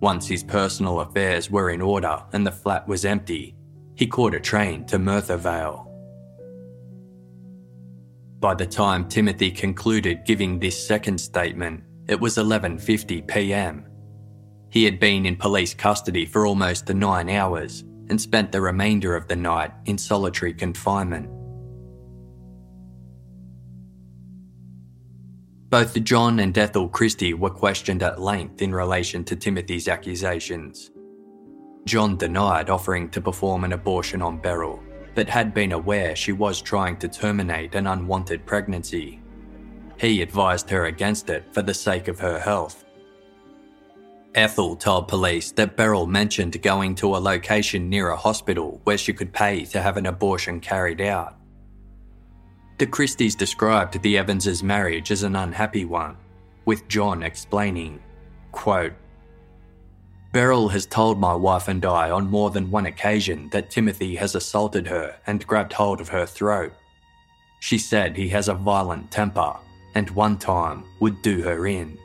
[0.00, 3.54] Once his personal affairs were in order and the flat was empty,
[3.96, 5.89] he caught a train to Merthyr Vale.
[8.40, 13.84] By the time Timothy concluded giving this second statement, it was 11:50 p.m.
[14.70, 19.14] He had been in police custody for almost the 9 hours and spent the remainder
[19.14, 21.28] of the night in solitary confinement.
[25.68, 30.90] Both John and Ethel Christie were questioned at length in relation to Timothy's accusations.
[31.84, 34.82] John denied offering to perform an abortion on Beryl
[35.14, 39.20] but had been aware she was trying to terminate an unwanted pregnancy.
[39.98, 42.84] He advised her against it for the sake of her health.
[44.34, 49.12] Ethel told police that Beryl mentioned going to a location near a hospital where she
[49.12, 51.36] could pay to have an abortion carried out.
[52.78, 56.16] The Christies described the Evanses' marriage as an unhappy one,
[56.64, 58.00] with John explaining,
[58.52, 58.94] quote,
[60.32, 64.36] Beryl has told my wife and I on more than one occasion that Timothy has
[64.36, 66.72] assaulted her and grabbed hold of her throat.
[67.58, 69.56] She said he has a violent temper
[69.96, 71.98] and one time would do her in.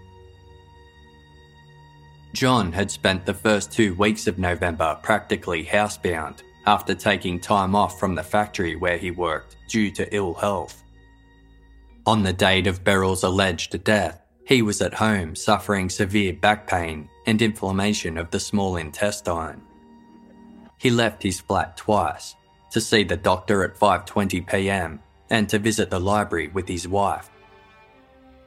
[2.33, 7.99] John had spent the first two weeks of November practically housebound after taking time off
[7.99, 10.83] from the factory where he worked due to ill health.
[12.07, 17.09] On the date of Beryl's alleged death, he was at home suffering severe back pain
[17.25, 19.61] and inflammation of the small intestine.
[20.77, 22.35] He left his flat twice
[22.71, 24.99] to see the doctor at 5:20 p.m.
[25.29, 27.29] and to visit the library with his wife.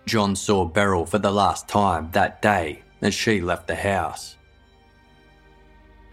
[0.06, 4.36] John saw Beryl for the last time that day as she left the house.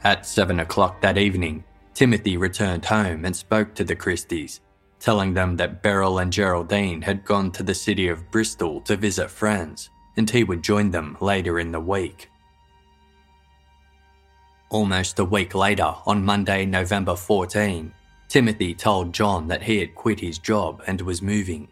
[0.03, 1.63] At seven o'clock that evening,
[1.93, 4.59] Timothy returned home and spoke to the Christies,
[5.06, 9.30] telling them that Beryl and Geraldine had gone to the city of Bristol to visit
[9.30, 12.32] friends and he would join them later in the week.
[14.72, 17.93] Almost a week later, on Monday, November 14,
[18.30, 21.68] Timothy told John that he had quit his job and was moving.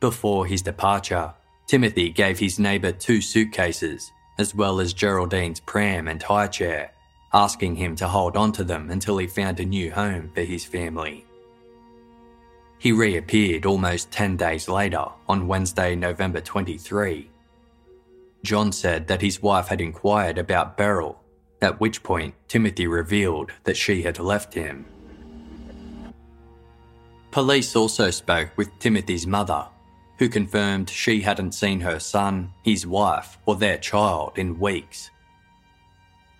[0.00, 1.34] Before his departure,
[1.66, 6.94] Timothy gave his neighbour two suitcases, as well as Geraldine's pram and high chair,
[7.34, 10.64] asking him to hold on to them until he found a new home for his
[10.64, 11.26] family.
[12.84, 17.30] He reappeared almost 10 days later, on Wednesday, November 23.
[18.44, 21.18] John said that his wife had inquired about Beryl,
[21.62, 24.84] at which point Timothy revealed that she had left him.
[27.30, 29.66] Police also spoke with Timothy's mother,
[30.18, 35.10] who confirmed she hadn't seen her son, his wife, or their child in weeks.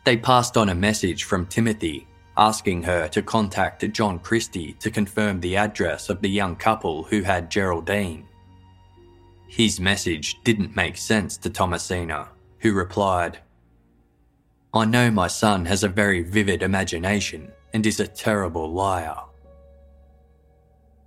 [0.05, 2.07] They passed on a message from Timothy
[2.37, 7.23] asking her to contact John Christie to confirm the address of the young couple who
[7.23, 8.27] had Geraldine.
[9.47, 12.29] His message didn't make sense to Thomasina,
[12.59, 13.39] who replied,
[14.73, 19.17] I know my son has a very vivid imagination and is a terrible liar.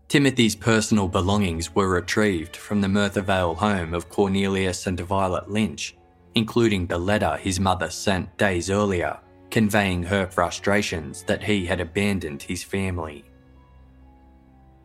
[0.08, 5.98] Timothy's personal belongings were retrieved from the Merthyr Vale home of Cornelius and Violet Lynch,
[6.36, 9.20] including the letter his mother sent days earlier
[9.58, 13.26] conveying her frustrations that he had abandoned his family.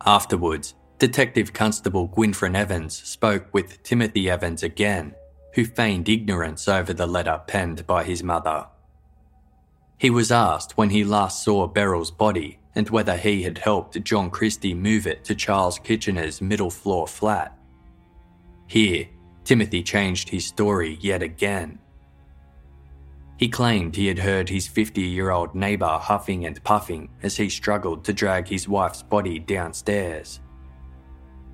[0.07, 5.15] Afterwards, Detective Constable Gwynfryn Evans spoke with Timothy Evans again,
[5.53, 8.67] who feigned ignorance over the letter penned by his mother.
[9.99, 14.31] He was asked when he last saw Beryl's body and whether he had helped John
[14.31, 17.59] Christie move it to Charles Kitchener's middle floor flat.
[18.69, 19.07] Here,
[19.45, 21.79] Timothy changed his story yet again.
[23.43, 27.49] He claimed he had heard his 50 year old neighbour huffing and puffing as he
[27.49, 30.39] struggled to drag his wife's body downstairs.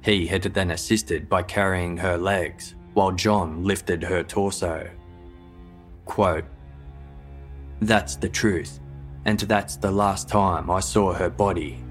[0.04, 4.90] He had then assisted by carrying her legs while John lifted her torso.
[6.04, 6.44] Quote,
[7.80, 8.80] That's the truth,
[9.24, 11.82] and that's the last time I saw her body.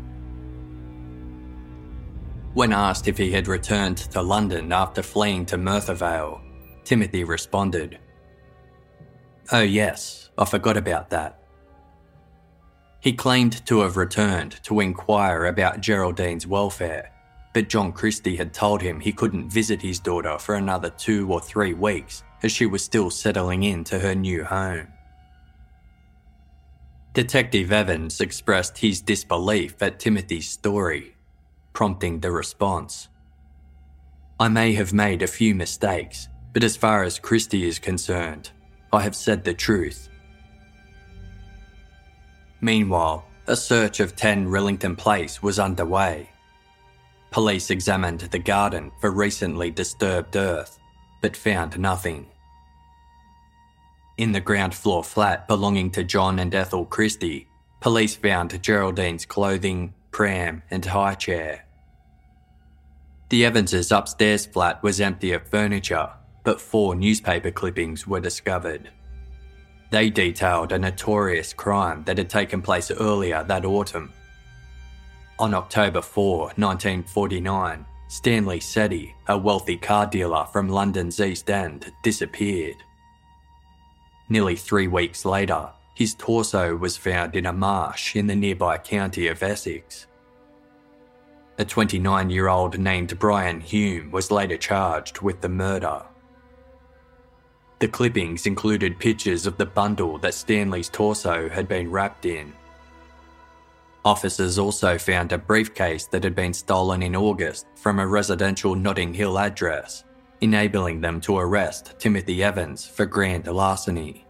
[2.53, 6.39] When asked if he had returned to London after fleeing to Merthyr Vale,
[6.83, 7.97] Timothy responded,
[9.51, 11.39] Oh, yes, I forgot about that.
[12.99, 17.11] He claimed to have returned to inquire about Geraldine's welfare,
[17.53, 21.39] but John Christie had told him he couldn't visit his daughter for another two or
[21.39, 24.87] three weeks as she was still settling into her new home.
[27.13, 31.15] Detective Evans expressed his disbelief at Timothy's story,
[31.73, 33.07] prompting the response.
[34.39, 38.51] I may have made a few mistakes, but as far as Christie is concerned,
[38.91, 40.09] I have said the truth.
[42.61, 46.29] Meanwhile, a search of 10 Rillington Place was underway.
[47.31, 50.79] Police examined the garden for recently disturbed earth,
[51.21, 52.27] but found nothing.
[54.17, 57.47] In the ground floor flat belonging to John and Ethel Christie,
[57.79, 61.65] police found Geraldine's clothing, pram, and high chair.
[63.29, 66.09] The Evanses' upstairs flat was empty of furniture,
[66.47, 68.89] but four newspaper clippings were discovered.
[69.91, 74.13] They detailed a notorious crime that had taken place earlier that autumn.
[75.39, 82.77] On October 4, 1949, Stanley Setty, a wealthy car dealer from London's East End, disappeared.
[84.29, 89.27] Nearly three weeks later, his torso was found in a marsh in the nearby county
[89.27, 90.07] of Essex.
[91.57, 96.05] A 29 year old named Brian Hume was later charged with the murder.
[97.79, 102.53] The clippings included pictures of the bundle that Stanley's torso had been wrapped in.
[104.03, 109.13] Officers also found a briefcase that had been stolen in August from a residential Notting
[109.13, 110.05] Hill address,
[110.41, 114.25] enabling them to arrest Timothy Evans for grand larceny.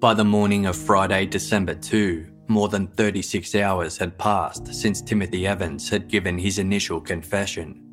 [0.00, 5.46] By the morning of Friday, December 2, more than 36 hours had passed since Timothy
[5.46, 7.84] Evans had given his initial confession.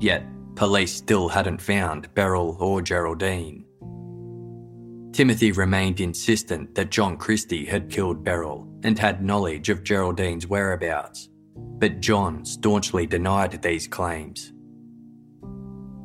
[0.00, 0.24] Yet,
[0.54, 3.64] Police still hadn't found Beryl or Geraldine.
[5.12, 11.28] Timothy remained insistent that John Christie had killed Beryl and had knowledge of Geraldine's whereabouts,
[11.54, 14.52] but John staunchly denied these claims.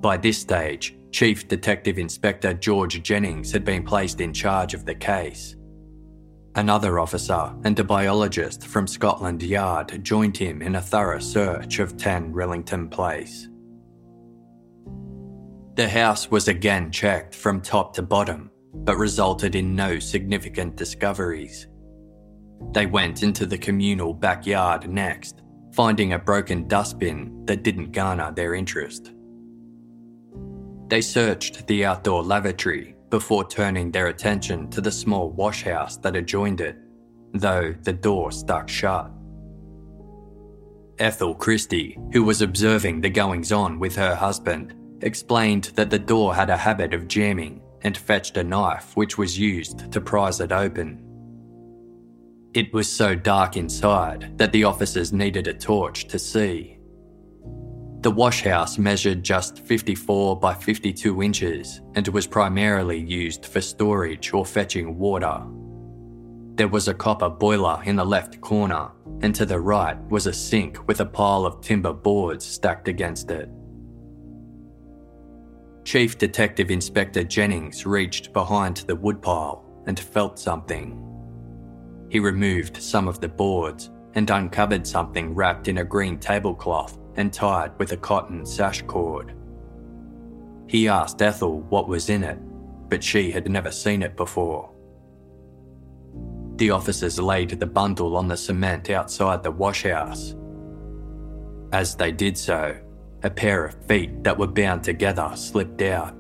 [0.02, 4.96] By this stage, Chief Detective Inspector George Jennings had been placed in charge of the
[4.96, 5.56] case.
[6.56, 11.98] Another officer and a biologist from Scotland Yard joined him in a thorough search of
[11.98, 13.48] 10 Rillington Place.
[15.78, 21.68] The house was again checked from top to bottom, but resulted in no significant discoveries.
[22.74, 28.56] They went into the communal backyard next, finding a broken dustbin that didn't garner their
[28.56, 29.12] interest.
[30.88, 36.60] They searched the outdoor lavatory before turning their attention to the small washhouse that adjoined
[36.60, 36.76] it,
[37.36, 39.12] though the door stuck shut.
[40.98, 46.34] Ethel Christie, who was observing the goings on with her husband, explained that the door
[46.34, 50.52] had a habit of jamming and fetched a knife which was used to prise it
[50.52, 51.04] open.
[52.54, 56.80] It was so dark inside that the officers needed a torch to see.
[58.02, 64.46] The washhouse measured just 54 by 52 inches and was primarily used for storage or
[64.46, 65.44] fetching water.
[66.56, 68.90] There was a copper boiler in the left corner,
[69.22, 73.30] and to the right was a sink with a pile of timber boards stacked against
[73.30, 73.50] it.
[75.88, 81.02] Chief Detective Inspector Jennings reached behind the woodpile and felt something.
[82.10, 87.32] He removed some of the boards and uncovered something wrapped in a green tablecloth and
[87.32, 89.34] tied with a cotton sash cord.
[90.68, 92.38] He asked Ethel what was in it,
[92.90, 94.70] but she had never seen it before.
[96.58, 100.36] The officers laid the bundle on the cement outside the washhouse.
[101.72, 102.78] As they did so,
[103.24, 106.16] a pair of feet that were bound together slipped out.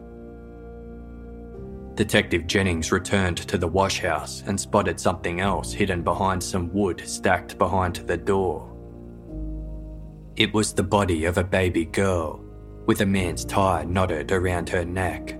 [1.95, 7.57] Detective Jennings returned to the washhouse and spotted something else hidden behind some wood stacked
[7.57, 8.71] behind the door.
[10.35, 12.39] It was the body of a baby girl,
[12.85, 15.39] with a man's tie knotted around her neck.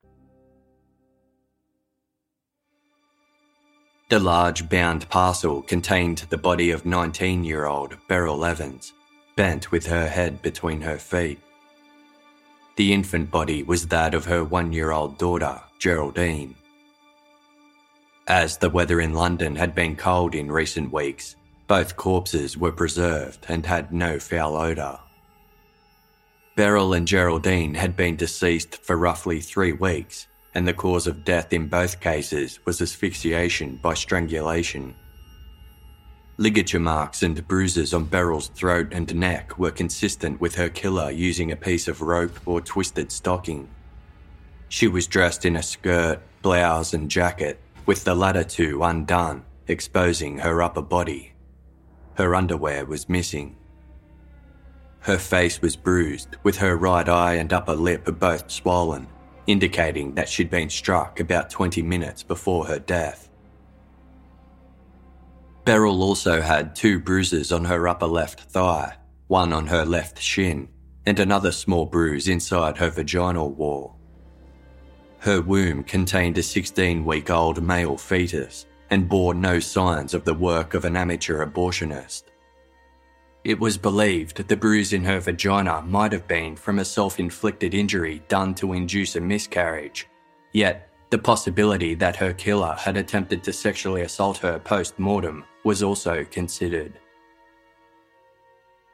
[4.11, 8.91] The large bound parcel contained the body of 19 year old Beryl Evans,
[9.37, 11.39] bent with her head between her feet.
[12.75, 16.55] The infant body was that of her one year old daughter, Geraldine.
[18.27, 21.37] As the weather in London had been cold in recent weeks,
[21.67, 24.99] both corpses were preserved and had no foul odour.
[26.57, 31.53] Beryl and Geraldine had been deceased for roughly three weeks, and the cause of death
[31.53, 34.95] in both cases was asphyxiation by strangulation.
[36.37, 41.51] Ligature marks and bruises on Beryl's throat and neck were consistent with her killer using
[41.51, 43.69] a piece of rope or twisted stocking.
[44.69, 50.39] She was dressed in a skirt, blouse, and jacket, with the latter two undone, exposing
[50.39, 51.33] her upper body.
[52.15, 53.55] Her underwear was missing.
[55.01, 59.07] Her face was bruised, with her right eye and upper lip both swollen,
[59.47, 63.29] indicating that she'd been struck about 20 minutes before her death.
[65.65, 68.95] Beryl also had two bruises on her upper left thigh,
[69.27, 70.67] one on her left shin,
[71.05, 73.97] and another small bruise inside her vaginal wall.
[75.19, 80.33] Her womb contained a 16 week old male fetus and bore no signs of the
[80.33, 82.23] work of an amateur abortionist.
[83.43, 87.73] It was believed the bruise in her vagina might have been from a self inflicted
[87.73, 90.07] injury done to induce a miscarriage,
[90.51, 95.83] yet, the possibility that her killer had attempted to sexually assault her post mortem was
[95.83, 96.93] also considered.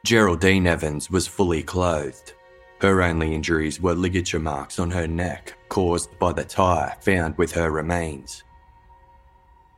[0.04, 2.32] Geraldine Evans was fully clothed.
[2.80, 7.52] Her only injuries were ligature marks on her neck caused by the tyre found with
[7.52, 8.44] her remains.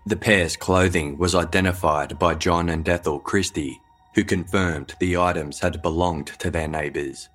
[0.06, 3.80] The pair's clothing was identified by John and Ethel Christie,
[4.14, 7.28] who confirmed the items had belonged to their neighbours.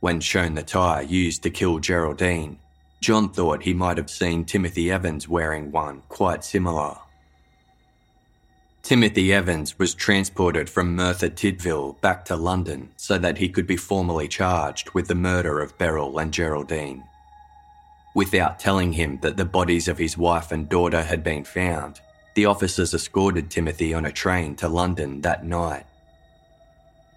[0.00, 2.58] When shown the tyre used to kill Geraldine,
[3.00, 6.96] John thought he might have seen Timothy Evans wearing one quite similar.
[8.82, 13.78] Timothy Evans was transported from Merthyr Tydfil back to London so that he could be
[13.78, 17.02] formally charged with the murder of Beryl and Geraldine.
[18.14, 22.00] Without telling him that the bodies of his wife and daughter had been found,
[22.34, 25.86] the officers escorted Timothy on a train to London that night.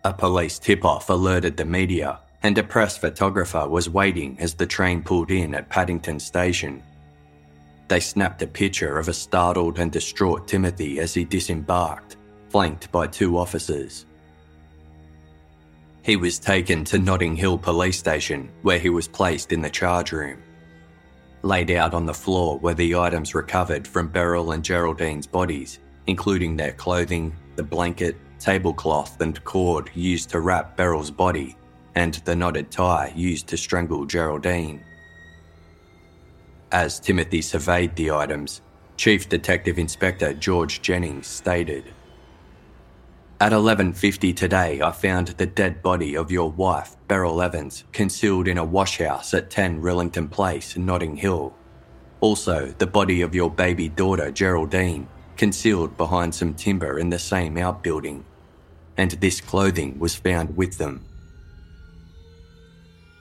[0.04, 4.66] A police tip off alerted the media, and a press photographer was waiting as the
[4.66, 6.84] train pulled in at Paddington Station.
[7.88, 12.18] They snapped a picture of a startled and distraught Timothy as he disembarked,
[12.50, 14.06] flanked by two officers.
[16.04, 20.12] He was taken to Notting Hill Police Station, where he was placed in the charge
[20.12, 20.42] room.
[21.44, 26.56] Laid out on the floor were the items recovered from Beryl and Geraldine's bodies, including
[26.56, 31.56] their clothing, the blanket, tablecloth, and cord used to wrap Beryl's body,
[31.96, 34.84] and the knotted tie used to strangle Geraldine.
[36.72, 38.62] As Timothy surveyed the items,
[38.98, 41.94] Chief Detective Inspector George Jennings stated,
[43.40, 48.58] at 11:50 today, I found the dead body of your wife, Beryl Evans, concealed in
[48.58, 51.54] a washhouse at 10 Rillington Place, Notting Hill.
[52.20, 57.58] Also, the body of your baby daughter, Geraldine, concealed behind some timber in the same
[57.58, 58.26] outbuilding.
[58.98, 61.06] And this clothing was found with them.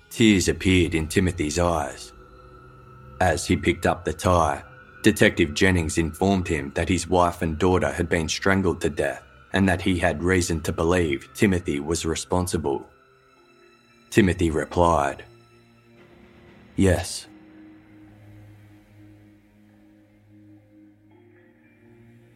[0.08, 2.12] Tears appeared in Timothy's eyes.
[3.20, 4.62] As he picked up the tie,
[5.02, 9.25] Detective Jennings informed him that his wife and daughter had been strangled to death
[9.56, 12.84] and that he had reason to believe Timothy was responsible.
[14.10, 15.24] Timothy replied,
[16.76, 17.26] Yes.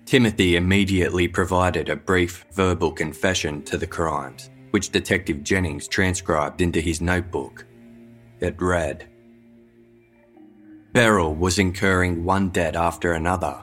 [0.07, 6.81] Timothy immediately provided a brief verbal confession to the crimes, which Detective Jennings transcribed into
[6.81, 7.67] his notebook.
[8.41, 9.11] It read
[10.95, 13.63] Beryl was incurring one debt after another.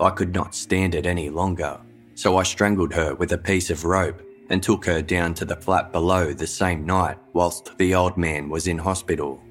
[0.00, 1.80] I could not stand it any longer
[2.20, 5.56] so I strangled her with a piece of rope and took her down to the
[5.56, 9.42] flat below the same night whilst the old man was in hospital.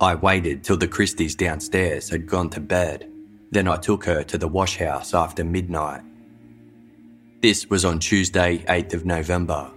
[0.00, 3.10] I waited till the Christies downstairs had gone to bed,
[3.50, 6.02] then I took her to the washhouse after midnight.
[7.42, 9.72] This was on Tuesday, 8th of November.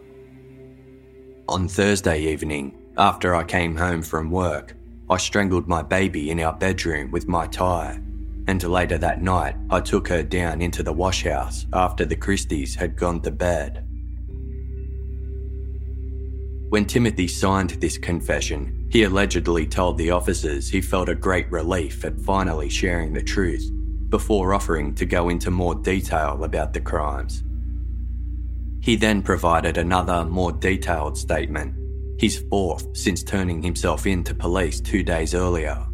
[1.49, 4.75] On Thursday evening, after I came home from work,
[5.09, 7.99] I strangled my baby in our bedroom with my tie
[8.47, 12.95] and later that night I took her down into the washhouse after the Christies had
[12.95, 13.87] gone to bed.
[16.69, 22.03] When Timothy signed this confession, he allegedly told the officers he felt a great relief
[22.03, 23.69] at finally sharing the truth
[24.09, 27.43] before offering to go into more detail about the crimes.
[28.81, 31.75] He then provided another, more detailed statement,
[32.19, 35.85] his fourth since turning himself in to police two days earlier.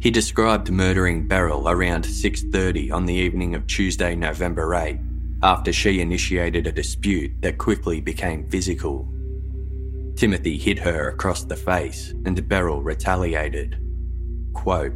[0.00, 4.96] He described murdering Beryl around 6:30 on the evening of Tuesday, November 8,
[5.42, 9.08] after she initiated a dispute that quickly became physical.
[10.14, 13.76] Timothy hit her across the face and Beryl retaliated.
[14.52, 14.92] Quote,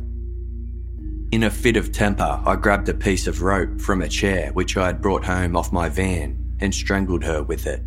[1.33, 4.77] in a fit of temper, I grabbed a piece of rope from a chair which
[4.77, 7.83] I had brought home off my van and strangled her with it.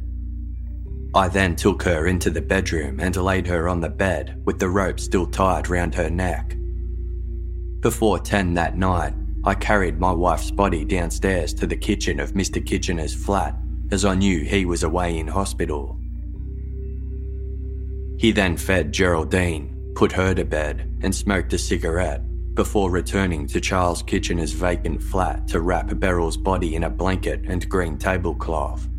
[1.14, 4.68] I then took her into the bedroom and laid her on the bed with the
[4.68, 6.58] rope still tied round her neck.
[7.86, 9.14] Before 10 that night,
[9.44, 12.66] I carried my wife's body downstairs to the kitchen of Mr.
[12.66, 13.56] Kitchener's flat
[13.92, 15.96] as I knew he was away in hospital.
[18.18, 22.24] He then fed Geraldine, put her to bed, and smoked a cigarette
[22.56, 27.70] before returning to Charles Kitchener's vacant flat to wrap Beryl's body in a blanket and
[27.70, 28.90] green tablecloth.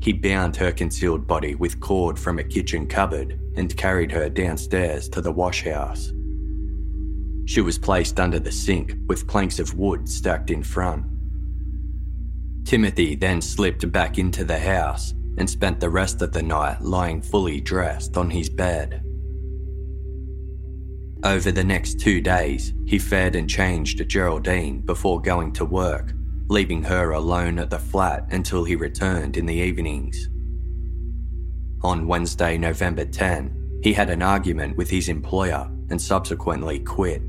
[0.00, 5.06] He bound her concealed body with cord from a kitchen cupboard and carried her downstairs
[5.10, 6.13] to the washhouse.
[7.46, 11.04] She was placed under the sink with planks of wood stacked in front.
[12.64, 17.20] Timothy then slipped back into the house and spent the rest of the night lying
[17.20, 19.02] fully dressed on his bed.
[21.22, 26.12] Over the next two days, he fed and changed Geraldine before going to work,
[26.48, 30.28] leaving her alone at the flat until he returned in the evenings.
[31.82, 37.22] On Wednesday, November 10, he had an argument with his employer and subsequently quit.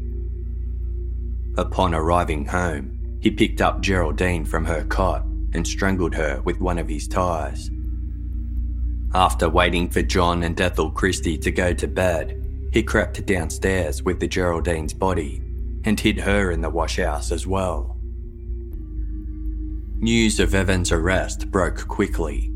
[1.57, 6.77] Upon arriving home, he picked up Geraldine from her cot and strangled her with one
[6.77, 7.71] of his ties.
[9.13, 14.19] After waiting for John and Ethel Christie to go to bed, he crept downstairs with
[14.19, 15.41] the Geraldine's body
[15.85, 17.95] and hid her in the washhouse as well.
[19.99, 22.51] News of Evan's arrest broke quickly.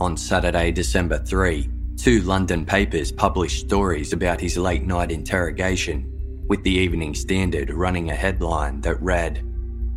[0.00, 6.11] On Saturday, December 3, two London papers published stories about his late night interrogation,
[6.48, 9.42] with the Evening Standard running a headline that read,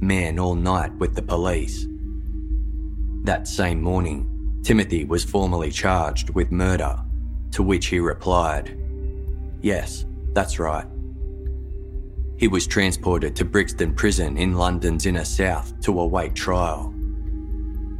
[0.01, 1.87] Man all night with the police.
[3.23, 6.97] That same morning, Timothy was formally charged with murder,
[7.51, 8.77] to which he replied,
[9.61, 10.85] Yes, that's right.
[12.37, 16.93] He was transported to Brixton Prison in London's inner south to await trial.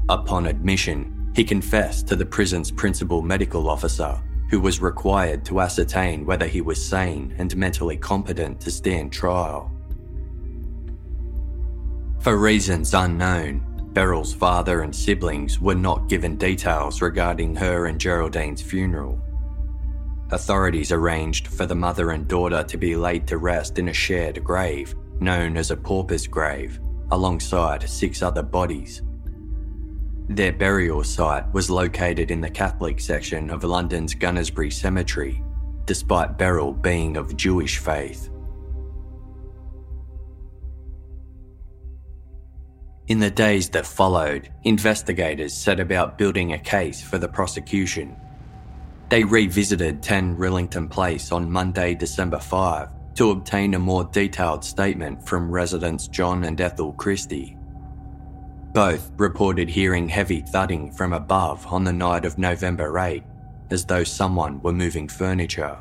[0.09, 6.25] Upon admission, he confessed to the prison's principal medical officer, who was required to ascertain
[6.25, 9.71] whether he was sane and mentally competent to stand trial.
[12.19, 18.61] For reasons unknown, Beryl's father and siblings were not given details regarding her and Geraldine's
[18.61, 19.21] funeral.
[20.31, 24.43] Authorities arranged for the mother and daughter to be laid to rest in a shared
[24.43, 26.79] grave, known as a pauper's grave,
[27.11, 29.01] alongside six other bodies.
[30.27, 35.41] Their burial site was located in the Catholic section of London's Gunnersbury Cemetery,
[35.85, 38.29] despite Beryl being of Jewish faith.
[43.07, 48.15] In the days that followed, investigators set about building a case for the prosecution
[49.09, 55.25] they revisited 10 Rillington Place on Monday, December 5 to obtain a more detailed statement
[55.25, 57.54] from residents John and Ethel Christie.
[58.75, 63.23] Both reported hearing heavy thudding from above on the night of November 8,
[63.69, 65.77] as though someone were moving furniture.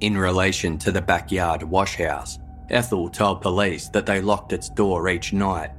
[0.00, 5.32] In relation to the backyard washhouse, Ethel told police that they locked its door each
[5.32, 5.70] night.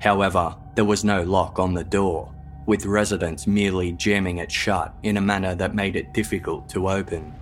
[0.00, 2.30] However, there was no lock on the door,
[2.66, 7.34] with residents merely jamming it shut in a manner that made it difficult to open.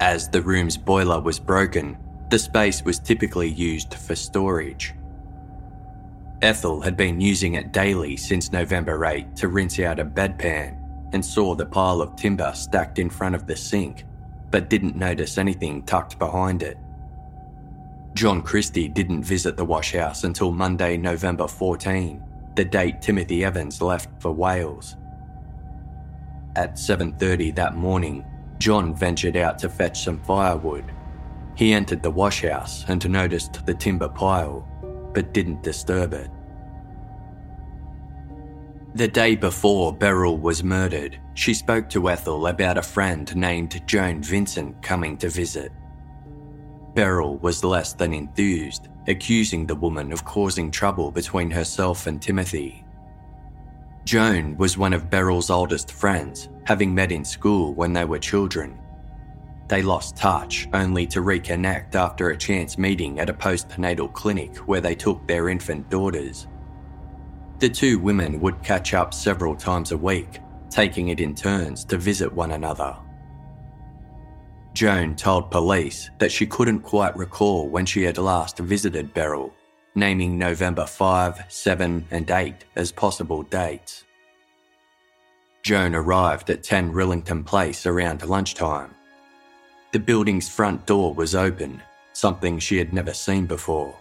[0.00, 1.98] As the room's boiler was broken,
[2.30, 4.94] the space was typically used for storage.
[6.42, 10.76] Ethel had been using it daily since November 8 to rinse out a bedpan
[11.12, 14.04] and saw the pile of timber stacked in front of the sink,
[14.50, 16.76] but didn't notice anything tucked behind it.
[18.12, 22.22] John Christie didn't visit the washhouse until Monday, November 14,
[22.54, 24.96] the date Timothy Evans left for Wales.
[26.54, 28.24] At 7:30 that morning,
[28.58, 30.84] John ventured out to fetch some firewood.
[31.54, 34.66] He entered the washhouse and noticed the timber pile,
[35.16, 36.30] but didn't disturb it.
[38.96, 44.22] The day before Beryl was murdered, she spoke to Ethel about a friend named Joan
[44.22, 45.72] Vincent coming to visit.
[46.94, 52.84] Beryl was less than enthused accusing the woman of causing trouble between herself and Timothy.
[54.04, 58.78] Joan was one of Beryl's oldest friends, having met in school when they were children.
[59.68, 64.80] They lost touch only to reconnect after a chance meeting at a postnatal clinic where
[64.80, 66.46] they took their infant daughters.
[67.58, 70.40] The two women would catch up several times a week,
[70.70, 72.96] taking it in turns to visit one another.
[74.74, 79.54] Joan told police that she couldn't quite recall when she had last visited Beryl,
[79.94, 84.04] naming November 5, 7, and 8 as possible dates.
[85.62, 88.95] Joan arrived at 10 Rillington Place around lunchtime.
[89.96, 91.82] The building's front door was open,
[92.12, 93.96] something she had never seen before.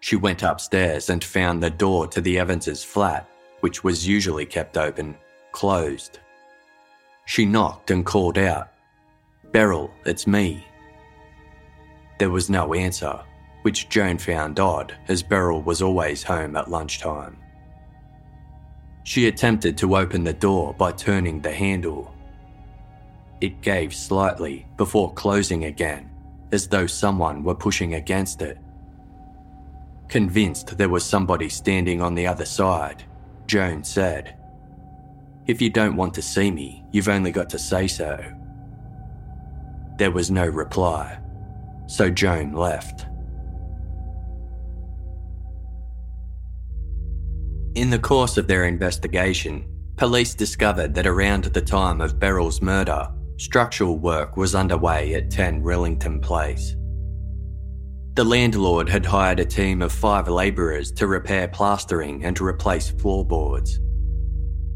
[0.00, 3.28] She went upstairs and found the door to the Evanses' flat,
[3.60, 5.14] which was usually kept open,
[5.50, 6.18] closed.
[7.26, 8.70] She knocked and called out,
[9.52, 10.64] Beryl, it's me.
[12.18, 13.20] There was no answer,
[13.60, 17.36] which Joan found odd as Beryl was always home at lunchtime.
[19.04, 22.11] She attempted to open the door by turning the handle.
[23.42, 26.08] It gave slightly before closing again,
[26.52, 28.56] as though someone were pushing against it.
[30.08, 33.02] Convinced there was somebody standing on the other side,
[33.48, 34.36] Joan said,
[35.48, 38.16] If you don't want to see me, you've only got to say so.
[39.98, 41.18] There was no reply,
[41.88, 43.06] so Joan left.
[47.74, 49.66] In the course of their investigation,
[49.96, 53.08] police discovered that around the time of Beryl's murder,
[53.42, 56.76] structural work was underway at 10 Rillington Place.
[58.14, 63.80] The landlord had hired a team of five labourers to repair plastering and replace floorboards.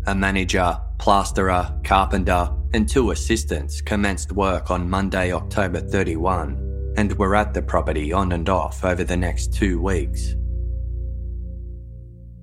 [0.08, 7.36] A manager, plasterer, carpenter, and two assistants commenced work on Monday, October 31, and were
[7.36, 10.34] at the property on and off over the next two weeks.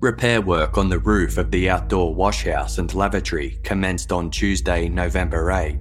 [0.00, 5.50] Repair work on the roof of the outdoor washhouse and lavatory commenced on Tuesday, November
[5.50, 5.78] 8.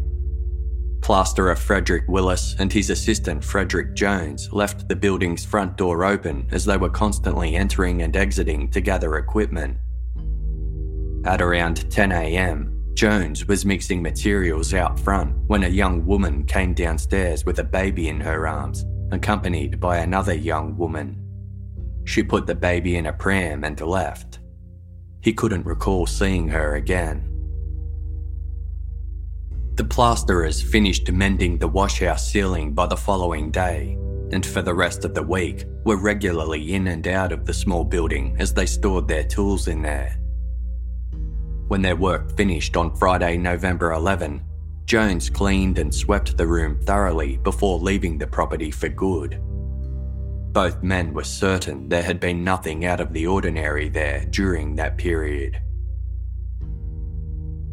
[1.04, 6.64] Plasterer Frederick Willis and his assistant Frederick Jones left the building's front door open as
[6.64, 9.78] they were constantly entering and exiting to gather equipment.
[11.26, 17.46] At around 10am, Jones was mixing materials out front when a young woman came downstairs
[17.46, 21.20] with a baby in her arms, accompanied by another young woman.
[22.06, 24.40] She put the baby in a pram and left.
[25.22, 27.33] He couldn't recall seeing her again.
[29.76, 33.98] The plasterers finished mending the washhouse ceiling by the following day,
[34.32, 37.84] and for the rest of the week were regularly in and out of the small
[37.84, 40.20] building as they stored their tools in there.
[41.70, 44.44] When their work finished on Friday, November 11,
[44.86, 49.42] Jones cleaned and swept the room thoroughly before leaving the property for good.
[50.54, 55.00] Both men were certain there had been nothing out of the ordinary there during that
[55.00, 55.60] period.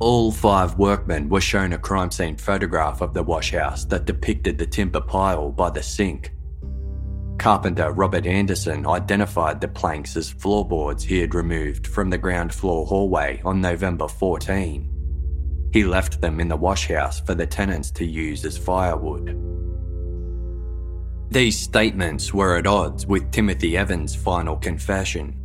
[0.00, 4.64] All five workmen were shown a crime scene photograph of the washhouse that depicted the
[4.64, 6.32] timber pile by the sink.
[7.38, 12.86] Carpenter Robert Anderson identified the planks as floorboards he had removed from the ground floor
[12.86, 15.68] hallway on November 14.
[15.72, 19.38] He left them in the washhouse for the tenants to use as firewood.
[21.30, 25.39] These statements were at odds with Timothy Evans' final confession.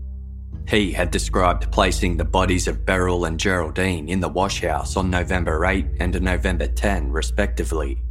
[0.68, 5.64] He had described placing the bodies of Beryl and Geraldine in the washhouse on November
[5.64, 8.02] 8 and November 10, respectively.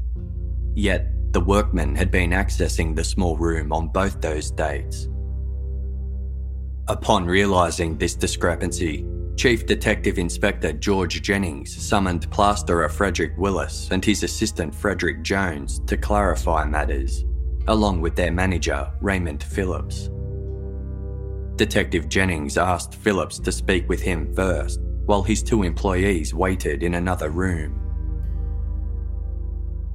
[0.74, 5.08] Yet, the workmen had been accessing the small room on both those dates.
[6.86, 9.04] Upon realising this discrepancy,
[9.36, 15.96] Chief Detective Inspector George Jennings summoned plasterer Frederick Willis and his assistant Frederick Jones to
[15.96, 17.24] clarify matters,
[17.66, 20.08] along with their manager Raymond Phillips.
[21.56, 26.94] Detective Jennings asked Phillips to speak with him first, while his two employees waited in
[26.94, 27.80] another room.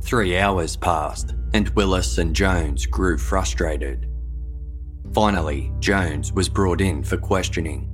[0.02, 4.08] Three hours passed, and Willis and Jones grew frustrated.
[5.14, 7.90] Finally, Jones was brought in for questioning.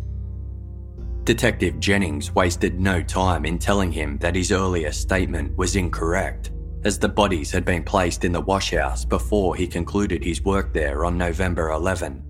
[1.23, 6.51] Detective Jennings wasted no time in telling him that his earlier statement was incorrect,
[6.83, 11.03] as the bodies had been placed in the washhouse before he concluded his work there
[11.03, 12.23] on November 11.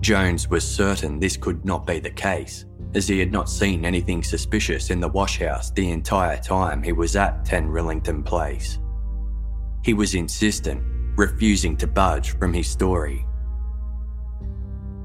[0.00, 4.22] Jones was certain this could not be the case, as he had not seen anything
[4.22, 8.78] suspicious in the washhouse the entire time he was at 10 Rillington Place.
[9.84, 10.82] He was insistent,
[11.16, 13.26] refusing to budge from his story.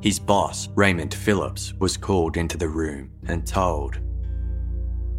[0.02, 4.00] His boss, Raymond Phillips, was called into the room and told,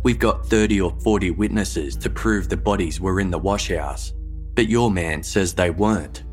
[0.02, 4.12] We've got 30 or 40 witnesses to prove the bodies were in the washhouse,
[4.54, 6.24] but your man says they weren't.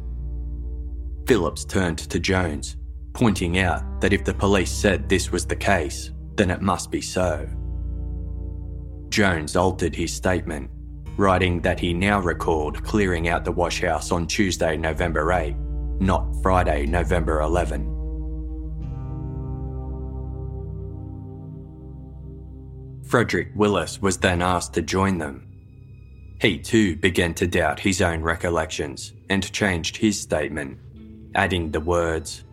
[1.26, 2.76] Phillips turned to Jones,
[3.14, 7.02] pointing out that if the police said this was the case, then it must be
[7.02, 7.48] so.
[9.10, 10.70] Jones altered his statement,
[11.18, 15.56] writing that he now recalled clearing out the washhouse on Tuesday, November 8,
[16.00, 17.98] not Friday, November 11.
[23.04, 25.46] Frederick Willis was then asked to join them.
[26.40, 30.80] He too began to doubt his own recollections and changed his statement,
[31.36, 32.46] adding the words,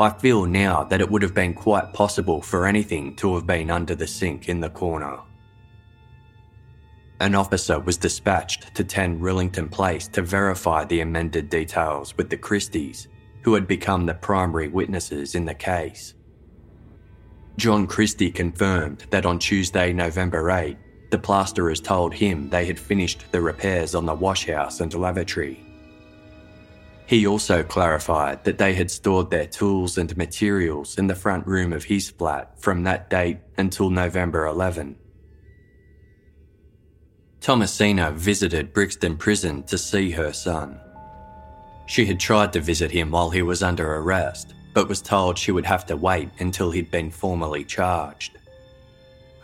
[0.00, 3.68] I feel now that it would have been quite possible for anything to have been
[3.68, 5.18] under the sink in the corner.
[7.18, 12.36] An officer was dispatched to 10 Rillington Place to verify the amended details with the
[12.36, 13.08] Christies,
[13.42, 16.14] who had become the primary witnesses in the case.
[17.56, 20.76] John Christie confirmed that on Tuesday, November 8,
[21.10, 25.67] the plasterers told him they had finished the repairs on the washhouse and lavatory
[27.08, 31.72] he also clarified that they had stored their tools and materials in the front room
[31.72, 34.94] of his flat from that date until November 11.
[37.40, 40.78] Thomasina visited Brixton Prison to see her son.
[41.86, 45.50] She had tried to visit him while he was under arrest, but was told she
[45.50, 48.36] would have to wait until he'd been formally charged.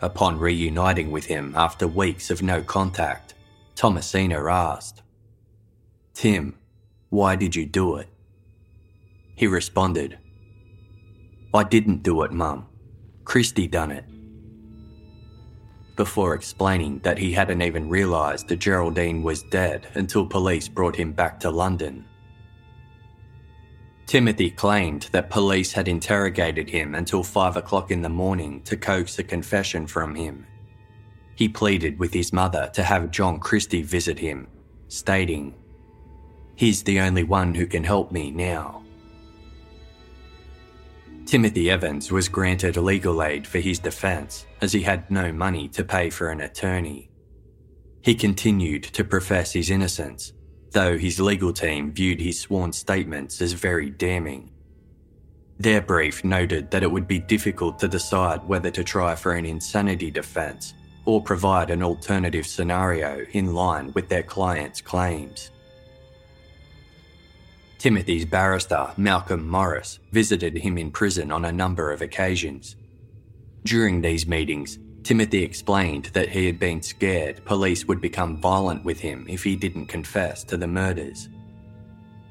[0.03, 3.33] Upon reuniting with him after weeks of no contact,
[3.73, 5.01] Thomasina asked,
[6.13, 6.59] Tim,
[7.15, 8.09] why did you do it?
[9.35, 10.17] He responded,
[11.53, 12.67] I didn't do it, Mum.
[13.23, 14.03] Christie done it.
[15.95, 21.13] Before explaining that he hadn't even realised that Geraldine was dead until police brought him
[21.13, 22.03] back to London.
[24.07, 29.17] Timothy claimed that police had interrogated him until 5 o'clock in the morning to coax
[29.19, 30.45] a confession from him.
[31.35, 34.47] He pleaded with his mother to have John Christie visit him,
[34.89, 35.55] stating,
[36.55, 38.83] He's the only one who can help me now.
[41.25, 45.83] Timothy Evans was granted legal aid for his defence as he had no money to
[45.83, 47.09] pay for an attorney.
[48.01, 50.33] He continued to profess his innocence
[50.75, 54.51] though his legal team viewed his sworn statements as very damning.
[55.57, 59.45] Their brief noted that it would be difficult to decide whether to try for an
[59.45, 60.73] insanity defence
[61.05, 65.51] or provide an alternative scenario in line with their client's claims.
[67.85, 72.77] Timothy's barrister, Malcolm Morris, visited him in prison on a number of occasions.
[73.63, 78.99] During these meetings, Timothy explained that he had been scared police would become violent with
[78.99, 81.29] him if he didn't confess to the murders.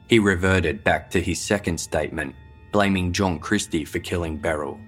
[0.08, 2.34] He reverted back to his second statement,
[2.72, 4.80] blaming John Christie for killing Beryl,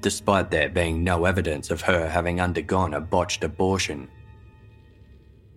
[0.00, 4.08] despite there being no evidence of her having undergone a botched abortion.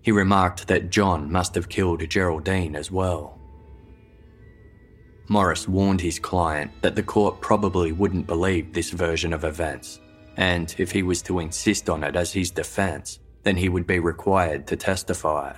[0.03, 3.40] He remarked that John must have killed Geraldine as well.
[5.32, 10.01] Morris warned his client that the court probably wouldn't believe this version of events
[10.38, 13.99] and if he was to insist on it as his defence, then he would be
[13.99, 15.53] required to testify.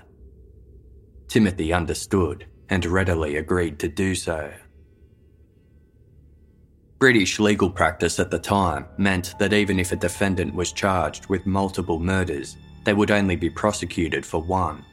[1.28, 4.52] Timothy understood and readily agreed to do so.
[7.00, 11.46] British legal practice at the time meant that even if a defendant was charged with
[11.46, 14.86] multiple murders, they would only be prosecuted for one.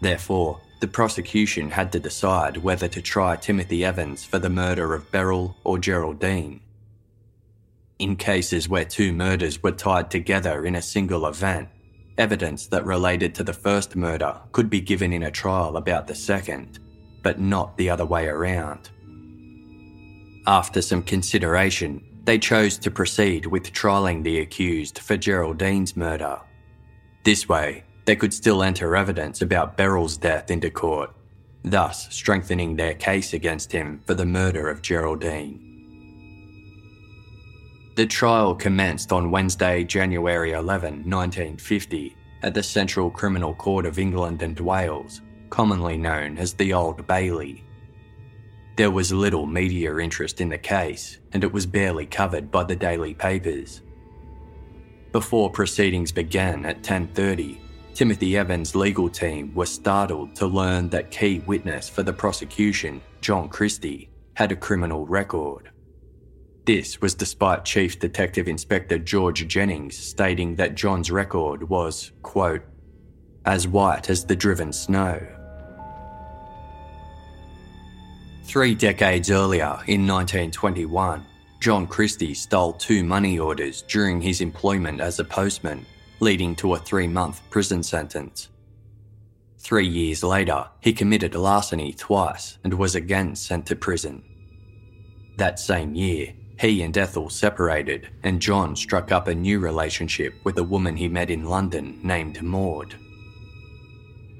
[0.00, 5.10] Therefore, the prosecution had to decide whether to try Timothy Evans for the murder of
[5.10, 6.60] Beryl or Geraldine.
[7.98, 11.68] In cases where two murders were tied together in a single event,
[12.16, 16.14] evidence that related to the first murder could be given in a trial about the
[16.14, 16.78] second,
[17.22, 18.90] but not the other way around.
[20.46, 26.38] After some consideration, they chose to proceed with trialling the accused for Geraldine's murder.
[27.24, 31.14] This way, they could still enter evidence about Beryl's death into court,
[31.62, 35.60] thus strengthening their case against him for the murder of Geraldine.
[37.96, 44.40] The trial commenced on Wednesday, January 11, 1950, at the Central Criminal Court of England
[44.40, 47.62] and Wales, commonly known as the Old Bailey.
[48.78, 52.76] There was little media interest in the case, and it was barely covered by the
[52.76, 53.82] daily papers.
[55.12, 57.67] Before proceedings began at 10:30,
[57.98, 63.48] Timothy Evans' legal team were startled to learn that key witness for the prosecution, John
[63.48, 65.72] Christie, had a criminal record.
[66.64, 72.62] This was despite Chief Detective Inspector George Jennings stating that John's record was, quote,
[73.44, 75.20] as white as the driven snow.
[78.44, 81.26] Three decades earlier, in 1921,
[81.58, 85.84] John Christie stole two money orders during his employment as a postman,
[86.20, 88.48] leading to a three month prison sentence.
[89.58, 94.22] Three years later, he committed larceny twice and was again sent to prison.
[95.36, 100.58] That same year, he and Ethel separated, and John struck up a new relationship with
[100.58, 102.96] a woman he met in London named Maud.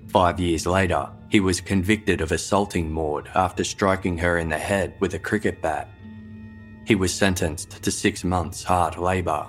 [0.08, 4.94] Five years later, he was convicted of assaulting Maud after striking her in the head
[4.98, 5.88] with a cricket bat.
[6.86, 9.46] He was sentenced to six months hard labour.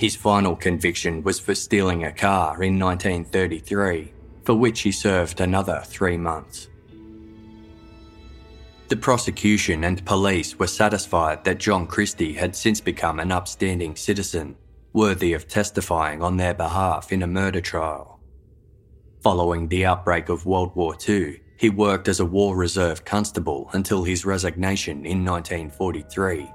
[0.00, 5.82] His final conviction was for stealing a car in 1933, for which he served another
[5.84, 6.70] three months.
[8.88, 14.56] The prosecution and police were satisfied that John Christie had since become an upstanding citizen,
[14.94, 18.20] worthy of testifying on their behalf in a murder trial.
[19.20, 24.04] Following the outbreak of World War II, he worked as a War Reserve constable until
[24.04, 26.48] his resignation in 1943.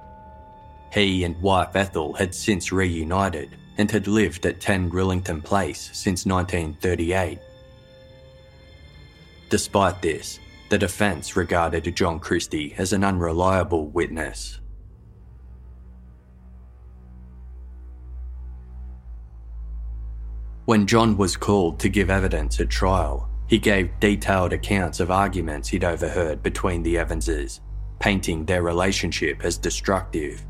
[0.95, 6.25] He and wife Ethel had since reunited and had lived at 10 Rillington Place since
[6.25, 7.37] 1938.
[9.49, 10.39] Despite this,
[10.69, 14.61] the defence regarded John Christie as an unreliable witness.
[20.63, 25.67] When John was called to give evidence at trial, he gave detailed accounts of arguments
[25.67, 27.59] he'd overheard between the Evanses,
[27.99, 30.45] painting their relationship as destructive.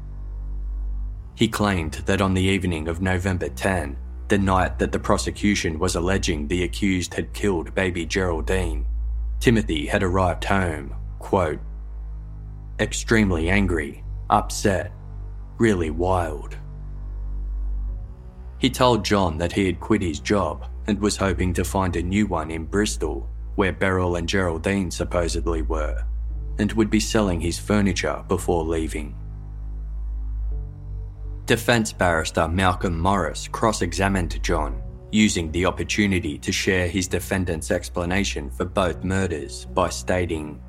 [1.36, 3.98] He claimed that on the evening of November 10,
[4.30, 8.88] the night that the prosecution was alleging the accused had killed baby Geraldine,
[9.40, 11.60] Timothy had arrived home, quote,
[12.80, 14.92] extremely angry, upset,
[15.58, 16.58] really wild.
[18.58, 22.02] He told John that he had quit his job and was hoping to find a
[22.02, 26.04] new one in Bristol, where Beryl and Geraldine supposedly were.
[26.58, 29.16] and would be selling his furniture before leaving.
[31.46, 34.82] Defence barrister Malcolm Morris cross examined John,
[35.12, 40.60] using the opportunity to share his defendant's explanation for both murders by stating,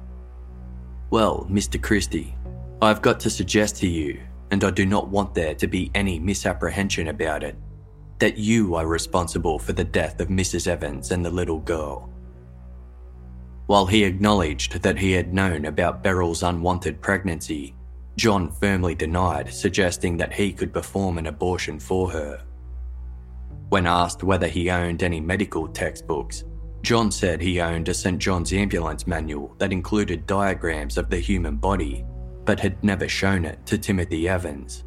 [1.09, 1.83] Well, Mr.
[1.83, 2.35] Christie,
[2.83, 4.20] I've got to suggest to you,
[4.51, 7.57] and I do not want there to be any misapprehension about it,
[8.18, 10.66] that you are responsible for the death of Mrs.
[10.66, 12.12] Evans and the little girl.
[13.64, 17.74] While he acknowledged that he had known about Beryl's unwanted pregnancy,
[18.17, 22.43] John firmly denied, suggesting that he could perform an abortion for her.
[23.69, 26.45] When asked whether he owned any medical textbooks,
[26.83, 28.19] John said he owned a St.
[28.19, 32.05] John's ambulance manual that included diagrams of the human body,
[32.45, 34.85] but had never shown it to Timothy Evans.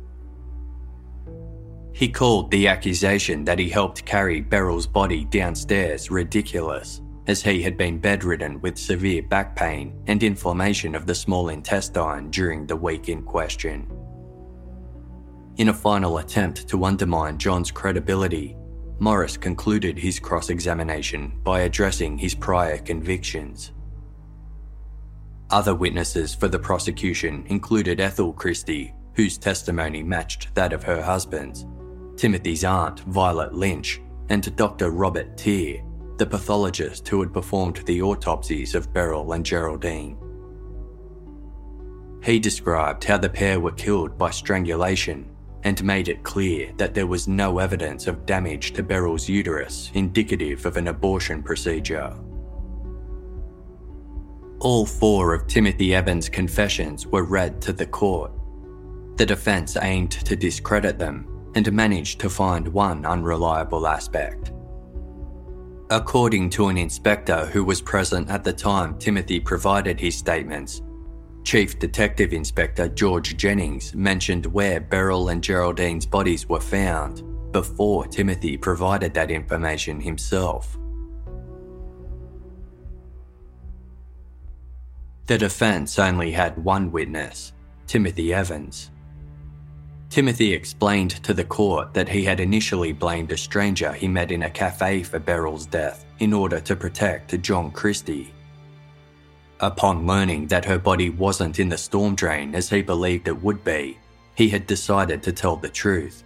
[1.92, 7.78] He called the accusation that he helped carry Beryl's body downstairs ridiculous as he had
[7.78, 13.08] been bedridden with severe back pain and inflammation of the small intestine during the week
[13.08, 13.88] in question.
[15.58, 18.58] In a final attempt to undermine John's credibility,
[18.98, 23.74] Morris concluded his cross examination by addressing his prior convictions.
[25.52, 31.68] Other witnesses for the prosecution included Ethel Christie, whose testimony matched that of her husband's,
[32.18, 34.90] Timothy's aunt, Violet Lynch, and Dr.
[34.90, 35.84] Robert Teare,
[36.20, 40.18] the pathologist who had performed the autopsies of Beryl and Geraldine.
[42.22, 45.30] He described how the pair were killed by strangulation
[45.64, 50.66] and made it clear that there was no evidence of damage to Beryl's uterus indicative
[50.66, 52.14] of an abortion procedure.
[54.60, 58.32] All four of Timothy Evans' confessions were read to the court.
[59.16, 64.52] The defence aimed to discredit them and managed to find one unreliable aspect.
[65.92, 70.84] According to an inspector who was present at the time Timothy provided his statements,
[71.44, 78.56] Chief Detective Inspector George Jennings mentioned where Beryl and Geraldine's bodies were found before Timothy
[78.56, 80.78] provided that information himself.
[85.26, 87.54] The defence only had one witness,
[87.88, 88.92] Timothy Evans.
[90.10, 94.42] Timothy explained to the court that he had initially blamed a stranger he met in
[94.42, 98.34] a cafe for Beryl's death in order to protect John Christie.
[99.60, 103.64] Upon learning that her body wasn't in the storm drain as he believed it would
[103.64, 104.00] be,
[104.34, 106.24] he had decided to tell the truth.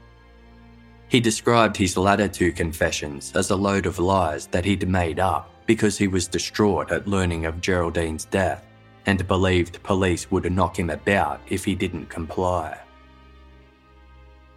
[1.10, 5.50] He described his latter two confessions as a load of lies that he'd made up
[5.66, 8.66] because he was distraught at learning of Geraldine's death
[9.06, 12.80] and believed police would knock him about if he didn't comply.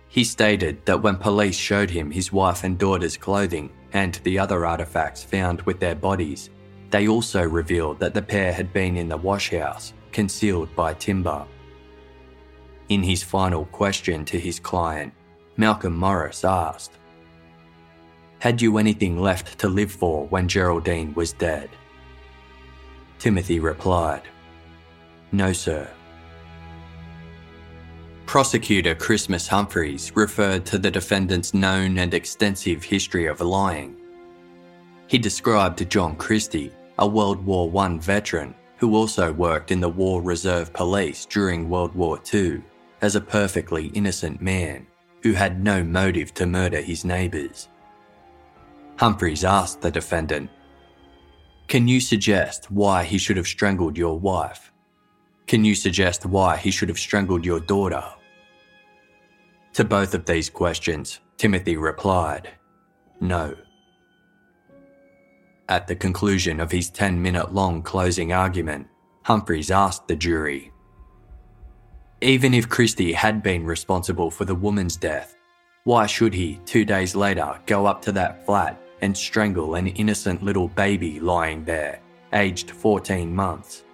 [0.08, 4.64] He stated that when police showed him his wife and daughter's clothing and the other
[4.64, 6.50] artifacts found with their bodies,
[6.90, 11.46] they also revealed that the pair had been in the washhouse, concealed by timber.
[12.88, 15.12] In his final question to his client,
[15.56, 16.92] Malcolm Morris asked,
[18.38, 21.70] Had you anything left to live for when Geraldine was dead?
[23.18, 24.22] Timothy replied,
[25.32, 25.88] No, sir.
[28.26, 33.96] Prosecutor Christmas Humphreys referred to the defendant's known and extensive history of lying.
[35.06, 40.20] He described John Christie, a World War I veteran who also worked in the War
[40.20, 42.62] Reserve Police during World War II,
[43.00, 44.86] as a perfectly innocent man
[45.22, 47.68] who had no motive to murder his neighbours.
[48.96, 50.50] Humphreys asked the defendant,
[51.68, 54.72] Can you suggest why he should have strangled your wife?
[55.46, 58.04] Can you suggest why he should have strangled your daughter?
[59.74, 62.50] To both of these questions, Timothy replied,
[63.20, 63.54] No.
[65.68, 68.88] At the conclusion of his 10 minute long closing argument,
[69.22, 70.72] Humphreys asked the jury
[72.20, 75.36] Even if Christie had been responsible for the woman's death,
[75.84, 80.42] why should he, two days later, go up to that flat and strangle an innocent
[80.42, 82.00] little baby lying there,
[82.32, 83.84] aged 14 months?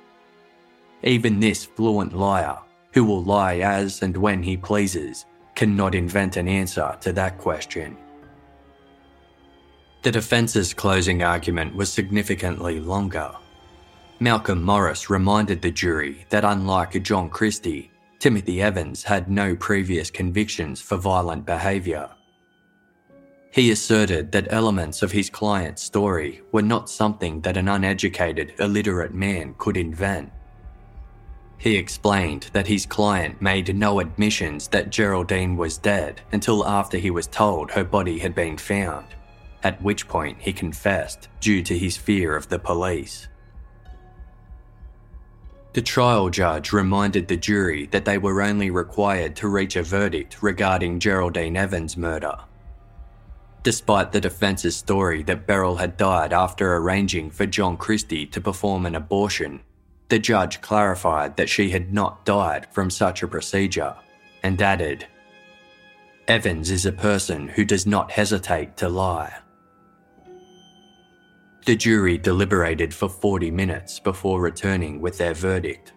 [1.04, 2.58] Even this fluent liar,
[2.92, 7.96] who will lie as and when he pleases, cannot invent an answer to that question.
[10.02, 13.30] The defence's closing argument was significantly longer.
[14.20, 20.80] Malcolm Morris reminded the jury that unlike John Christie, Timothy Evans had no previous convictions
[20.80, 22.08] for violent behaviour.
[23.50, 29.12] He asserted that elements of his client's story were not something that an uneducated, illiterate
[29.12, 30.32] man could invent.
[31.62, 37.12] He explained that his client made no admissions that Geraldine was dead until after he
[37.12, 39.06] was told her body had been found,
[39.62, 43.28] at which point he confessed due to his fear of the police.
[45.74, 50.42] The trial judge reminded the jury that they were only required to reach a verdict
[50.42, 52.38] regarding Geraldine Evans' murder.
[53.62, 58.84] Despite the defence's story that Beryl had died after arranging for John Christie to perform
[58.84, 59.60] an abortion,
[60.12, 63.96] the judge clarified that she had not died from such a procedure
[64.42, 65.06] and added,
[66.28, 69.32] Evans is a person who does not hesitate to lie.
[71.64, 75.94] The jury deliberated for 40 minutes before returning with their verdict.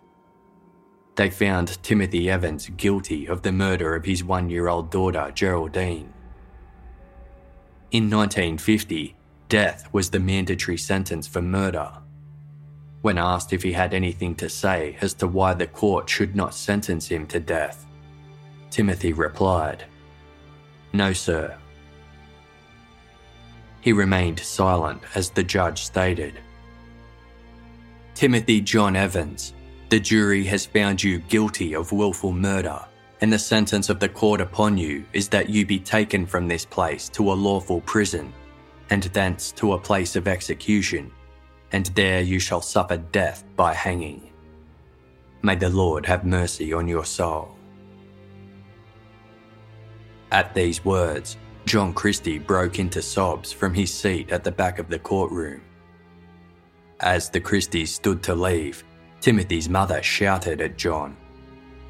[1.18, 6.14] They found Timothy Evans guilty of the murder of his one year old daughter, Geraldine.
[7.92, 9.14] In 1950,
[9.50, 11.92] death was the mandatory sentence for murder.
[13.06, 16.56] When asked if he had anything to say as to why the court should not
[16.56, 17.86] sentence him to death,
[18.72, 19.84] Timothy replied,
[20.91, 21.56] No, sir,
[23.82, 26.40] he remained silent as the judge stated.
[28.15, 29.53] Timothy John Evans,
[29.90, 32.84] the jury has found you guilty of willful murder,
[33.22, 36.65] and the sentence of the court upon you is that you be taken from this
[36.65, 38.34] place to a lawful prison,
[38.90, 41.11] and thence to a place of execution,
[41.72, 44.32] and there you shall suffer death by hanging.
[45.42, 47.56] May the Lord have mercy on your soul.
[50.32, 54.90] At these words, John Christie broke into sobs from his seat at the back of
[54.90, 55.62] the courtroom.
[57.00, 58.84] As the Christies stood to leave,
[59.22, 61.18] Timothy's mother shouted at John,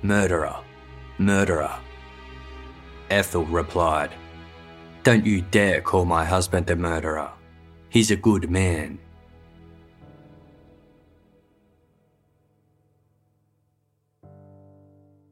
[0.02, 0.56] Murderer!
[1.18, 1.76] Murderer!
[3.10, 4.12] Ethel replied,
[5.04, 7.32] Don't you dare call my husband a murderer.
[7.90, 9.00] He's a good man.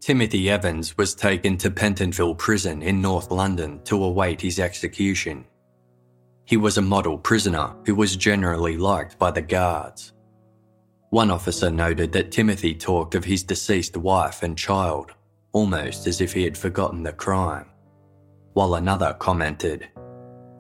[0.04, 5.46] Timothy Evans was taken to Pentonville Prison in North London to await his execution.
[6.44, 10.12] He was a model prisoner who was generally liked by the guards.
[11.12, 15.14] One officer noted that Timothy talked of his deceased wife and child,
[15.54, 17.70] almost as if he had forgotten the crime,
[18.56, 19.88] while another commented,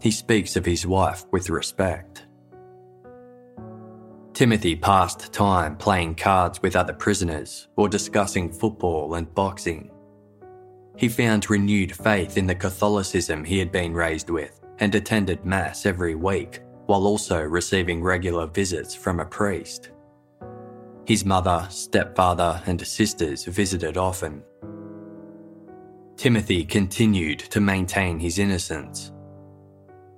[0.01, 2.22] He speaks of his wife with respect.
[4.33, 9.91] Timothy passed time playing cards with other prisoners or discussing football and boxing.
[10.97, 15.85] He found renewed faith in the Catholicism he had been raised with and attended Mass
[15.85, 19.91] every week while also receiving regular visits from a priest.
[21.05, 24.43] His mother, stepfather, and sisters visited often.
[26.17, 29.11] Timothy continued to maintain his innocence.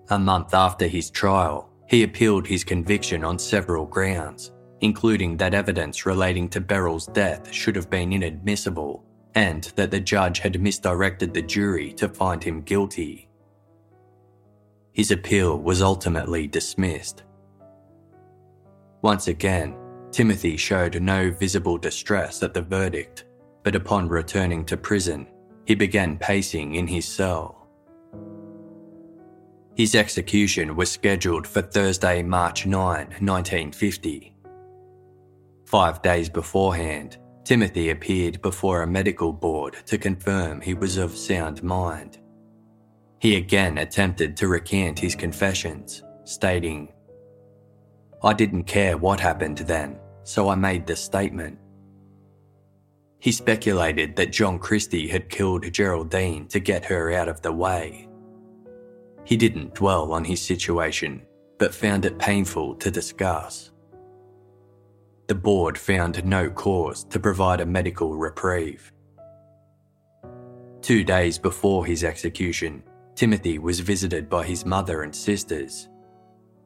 [0.09, 4.51] A month after his trial, he appealed his conviction on several grounds,
[4.81, 9.03] including that evidence relating to Beryl's death should have been inadmissible
[9.35, 13.29] and that the judge had misdirected the jury to find him guilty.
[14.93, 17.23] His appeal was ultimately dismissed.
[19.01, 19.75] Once again,
[20.11, 23.25] Timothy showed no visible distress at the verdict,
[23.63, 25.27] but upon returning to prison,
[25.65, 27.64] he began pacing in his cell.
[29.75, 34.33] His execution was scheduled for Thursday, March 9, 1950.
[35.65, 41.61] Five days beforehand, Timothy appeared before a medical board to confirm he was of sound
[41.61, 42.19] mind.
[43.19, 46.93] He again attempted to recant his confessions, stating,
[48.23, 51.59] I didn't care what happened then, so I made the statement.
[53.19, 58.04] He speculated that John Christie had killed Geraldine to get her out of the way
[59.25, 61.21] he didn't dwell on his situation,
[61.57, 63.71] but found it painful to discuss.
[65.27, 68.93] The board found no cause to provide a medical reprieve.
[70.81, 72.83] Two days before his execution,
[73.15, 75.89] Timothy was visited by his mother and sisters.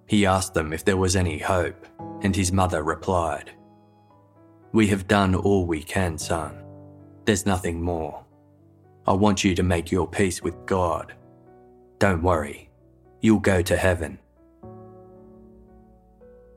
[0.07, 1.85] He asked them if there was any hope,
[2.21, 3.51] and his mother replied,
[4.73, 6.61] We have done all we can, son.
[7.23, 8.25] There's nothing more.
[9.07, 11.13] I want you to make your peace with God
[11.99, 12.69] don't worry,
[13.21, 14.17] you'll go to heaven.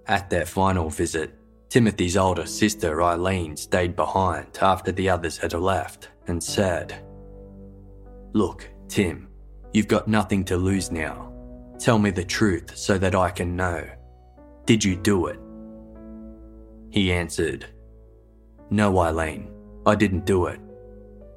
[0.06, 1.34] At their final visit,
[1.68, 7.04] Timothy's older sister Eileen stayed behind after the others had left and said,
[8.32, 9.28] Look, Tim,
[9.72, 11.32] you've got nothing to lose now.
[11.78, 13.84] Tell me the truth so that I can know.
[14.64, 15.40] Did you do it?
[16.90, 17.66] He answered,
[18.70, 19.50] No, Eileen,
[19.86, 20.60] I didn't do it.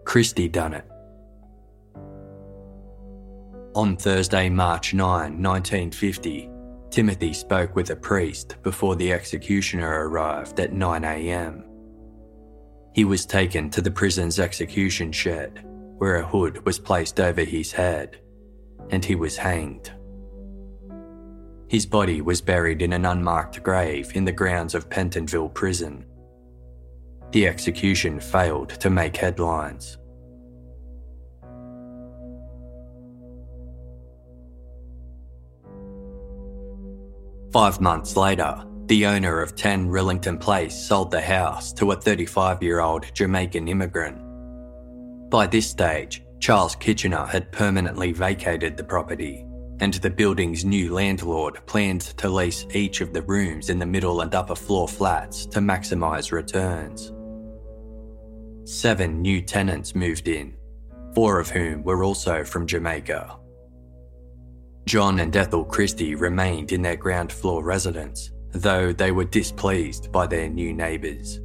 [0.04, 0.86] Christie done it.
[3.76, 6.50] On Thursday, March 9, 1950,
[6.92, 11.66] Timothy spoke with a priest before the executioner arrived at 9am.
[12.94, 15.66] He was taken to the prison's execution shed,
[15.98, 18.22] where a hood was placed over his head,
[18.92, 19.92] and he was hanged.
[21.68, 26.06] His body was buried in an unmarked grave in the grounds of Pentonville Prison.
[27.32, 29.98] The execution failed to make headlines.
[37.56, 42.62] Five months later, the owner of 10 Rillington Place sold the house to a 35
[42.62, 44.20] year old Jamaican immigrant.
[45.30, 49.46] By this stage, Charles Kitchener had permanently vacated the property,
[49.80, 54.20] and the building's new landlord planned to lease each of the rooms in the middle
[54.20, 57.14] and upper floor flats to maximise returns.
[58.70, 60.58] Seven new tenants moved in,
[61.14, 63.40] four of whom were also from Jamaica.
[64.86, 70.28] John and Ethel Christie remained in their ground floor residence, though they were displeased by
[70.28, 71.40] their new neighbours.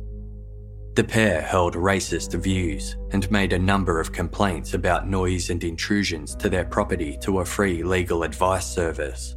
[0.94, 6.34] The pair held racist views and made a number of complaints about noise and intrusions
[6.36, 9.36] to their property to a free legal advice service.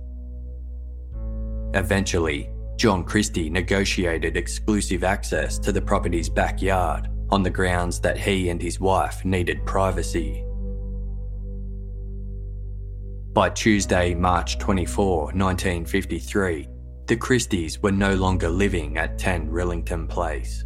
[1.73, 8.49] Eventually, John Christie negotiated exclusive access to the property's backyard on the grounds that he
[8.49, 10.43] and his wife needed privacy.
[13.34, 16.69] By Tuesday, March 24, 1953,
[17.07, 20.64] the Christies were no longer living at 10 Rillington Place.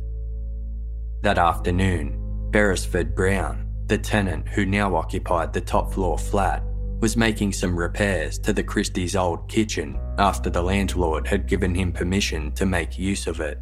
[1.22, 6.62] That afternoon, Beresford Brown, the tenant who now occupied the top floor flat,
[7.00, 11.94] was making some repairs to the Christies' old kitchen after the landlord had given him
[11.94, 13.62] permission to make use of it.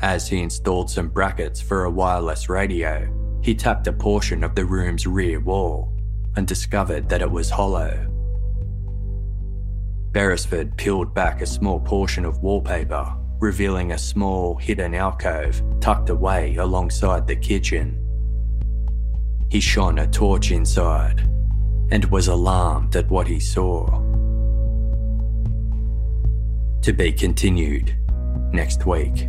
[0.00, 3.08] As he installed some brackets for a wireless radio,
[3.40, 5.93] he tapped a portion of the room's rear wall
[6.36, 8.10] and discovered that it was hollow.
[10.12, 16.56] Beresford peeled back a small portion of wallpaper, revealing a small hidden alcove tucked away
[16.56, 18.00] alongside the kitchen.
[19.50, 21.20] He shone a torch inside
[21.90, 23.86] and was alarmed at what he saw.
[26.82, 27.96] To be continued
[28.52, 29.28] next week.